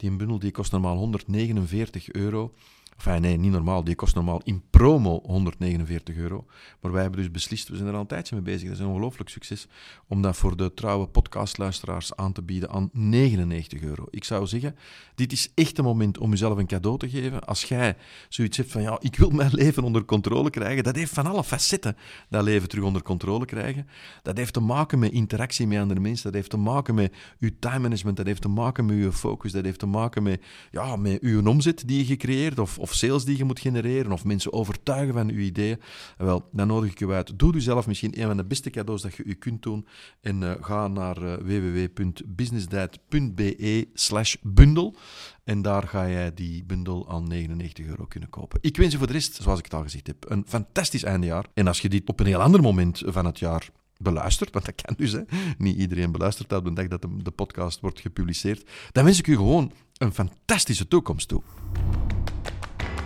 Die 0.00 0.10
bundel 0.10 0.38
die 0.38 0.52
kost 0.52 0.72
normaal 0.72 0.96
149 0.96 2.14
euro. 2.14 2.52
Enfin, 2.98 3.20
nee, 3.20 3.36
niet 3.36 3.52
normaal. 3.52 3.84
Die 3.84 3.94
kost 3.94 4.14
normaal 4.14 4.40
in 4.44 4.62
promo 4.70 5.20
149 5.24 6.16
euro. 6.16 6.46
Maar 6.80 6.92
wij 6.92 7.02
hebben 7.02 7.20
dus 7.20 7.30
beslist, 7.30 7.68
we 7.68 7.76
zijn 7.76 7.88
er 7.88 7.94
al 7.94 8.00
een 8.00 8.06
tijdje 8.06 8.34
mee 8.34 8.44
bezig, 8.44 8.68
dat 8.68 8.78
is 8.78 8.78
een 8.78 8.90
ongelooflijk 8.90 9.30
succes, 9.30 9.66
om 10.06 10.22
dat 10.22 10.36
voor 10.36 10.56
de 10.56 10.74
trouwe 10.74 11.06
podcastluisteraars 11.06 12.16
aan 12.16 12.32
te 12.32 12.42
bieden 12.42 12.70
aan 12.70 12.90
99 12.92 13.80
euro. 13.80 14.04
Ik 14.10 14.24
zou 14.24 14.46
zeggen, 14.46 14.76
dit 15.14 15.32
is 15.32 15.50
echt 15.54 15.78
een 15.78 15.84
moment 15.84 16.18
om 16.18 16.30
jezelf 16.30 16.58
een 16.58 16.66
cadeau 16.66 16.98
te 16.98 17.08
geven. 17.08 17.44
Als 17.44 17.64
jij 17.64 17.96
zoiets 18.28 18.56
hebt 18.56 18.70
van, 18.70 18.82
ja, 18.82 18.96
ik 19.00 19.16
wil 19.16 19.30
mijn 19.30 19.54
leven 19.54 19.82
onder 19.82 20.04
controle 20.04 20.50
krijgen, 20.50 20.84
dat 20.84 20.96
heeft 20.96 21.12
van 21.12 21.26
alle 21.26 21.44
facetten 21.44 21.96
dat 22.28 22.42
leven 22.42 22.68
terug 22.68 22.84
onder 22.84 23.02
controle 23.02 23.44
krijgen. 23.44 23.86
Dat 24.22 24.36
heeft 24.36 24.52
te 24.52 24.60
maken 24.60 24.98
met 24.98 25.12
interactie 25.12 25.66
met 25.66 25.78
andere 25.78 26.00
mensen, 26.00 26.24
dat 26.24 26.34
heeft 26.34 26.50
te 26.50 26.56
maken 26.56 26.94
met 26.94 27.14
je 27.38 27.58
time 27.58 27.78
management, 27.78 28.16
dat 28.16 28.26
heeft 28.26 28.42
te 28.42 28.48
maken 28.48 28.86
met 28.86 28.96
je 28.96 29.12
focus, 29.12 29.52
dat 29.52 29.64
heeft 29.64 29.78
te 29.78 29.86
maken 29.86 30.22
met, 30.22 30.42
ja, 30.70 30.96
met 30.96 31.18
je 31.22 31.48
omzet 31.48 31.82
die 31.86 31.98
je 31.98 32.04
gecreëerd 32.04 32.58
of 32.58 32.78
of 32.88 32.94
sales 32.94 33.24
die 33.24 33.36
je 33.36 33.44
moet 33.44 33.60
genereren, 33.60 34.12
of 34.12 34.24
mensen 34.24 34.52
overtuigen 34.52 35.14
van 35.14 35.28
je 35.28 35.34
ideeën, 35.34 35.80
wel, 36.16 36.48
dan 36.52 36.66
nodig 36.66 36.90
ik 36.90 36.98
je 36.98 37.12
uit. 37.12 37.38
Doe 37.38 37.52
jezelf 37.52 37.86
misschien 37.86 38.20
een 38.20 38.26
van 38.26 38.36
de 38.36 38.44
beste 38.44 38.70
cadeaus 38.70 39.02
dat 39.02 39.14
je 39.14 39.24
u 39.24 39.34
kunt 39.34 39.62
doen. 39.62 39.86
En 40.20 40.42
uh, 40.42 40.52
ga 40.60 40.88
naar 40.88 41.22
uh, 41.22 41.34
www.businessdiet.be 41.34 43.88
slash 43.94 44.36
bundel. 44.42 44.96
En 45.44 45.62
daar 45.62 45.88
ga 45.88 46.08
jij 46.08 46.34
die 46.34 46.64
bundel 46.64 47.10
aan 47.10 47.28
99 47.28 47.86
euro 47.86 48.04
kunnen 48.04 48.28
kopen. 48.28 48.58
Ik 48.62 48.76
wens 48.76 48.92
je 48.92 48.98
voor 48.98 49.06
de 49.06 49.12
rest, 49.12 49.38
zoals 49.42 49.58
ik 49.58 49.64
het 49.64 49.74
al 49.74 49.82
gezegd 49.82 50.06
heb, 50.06 50.30
een 50.30 50.44
fantastisch 50.46 51.02
eindejaar. 51.02 51.46
En 51.54 51.66
als 51.66 51.80
je 51.80 51.88
dit 51.88 52.08
op 52.08 52.20
een 52.20 52.26
heel 52.26 52.42
ander 52.42 52.62
moment 52.62 53.02
van 53.06 53.24
het 53.24 53.38
jaar 53.38 53.70
beluistert, 53.96 54.52
want 54.52 54.64
dat 54.64 54.82
kan 54.82 54.94
dus, 54.98 55.12
hè. 55.12 55.22
niet 55.58 55.76
iedereen 55.76 56.12
beluistert 56.12 56.52
op 56.52 56.64
de 56.64 56.72
dag 56.72 56.88
dat 56.88 57.06
de 57.22 57.30
podcast 57.30 57.80
wordt 57.80 58.00
gepubliceerd, 58.00 58.70
dan 58.92 59.04
wens 59.04 59.18
ik 59.18 59.26
u 59.26 59.36
gewoon 59.36 59.72
een 59.98 60.12
fantastische 60.12 60.88
toekomst 60.88 61.28
toe. 61.28 61.42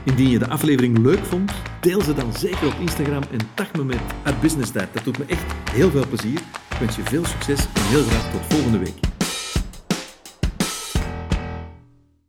Indien 0.05 0.31
je 0.31 0.39
de 0.39 0.49
aflevering 0.49 0.99
leuk 0.99 1.25
vond, 1.25 1.53
deel 1.81 2.03
ze 2.03 2.15
dan 2.15 2.33
zeker 2.33 2.67
op 2.67 2.81
Instagram 2.81 3.23
en 3.31 3.39
tag 3.55 3.73
me 3.73 3.85
met 3.85 4.01
business 4.41 4.73
Dat 4.73 5.05
doet 5.05 5.19
me 5.19 5.25
echt 5.25 5.45
heel 5.71 5.91
veel 5.91 6.07
plezier. 6.09 6.39
Ik 6.71 6.77
wens 6.79 6.97
je 6.97 7.03
veel 7.03 7.25
succes 7.25 7.61
en 7.75 7.83
heel 7.83 8.03
graag 8.03 8.31
tot 8.31 8.41
volgende 8.49 8.79
week. 8.79 9.12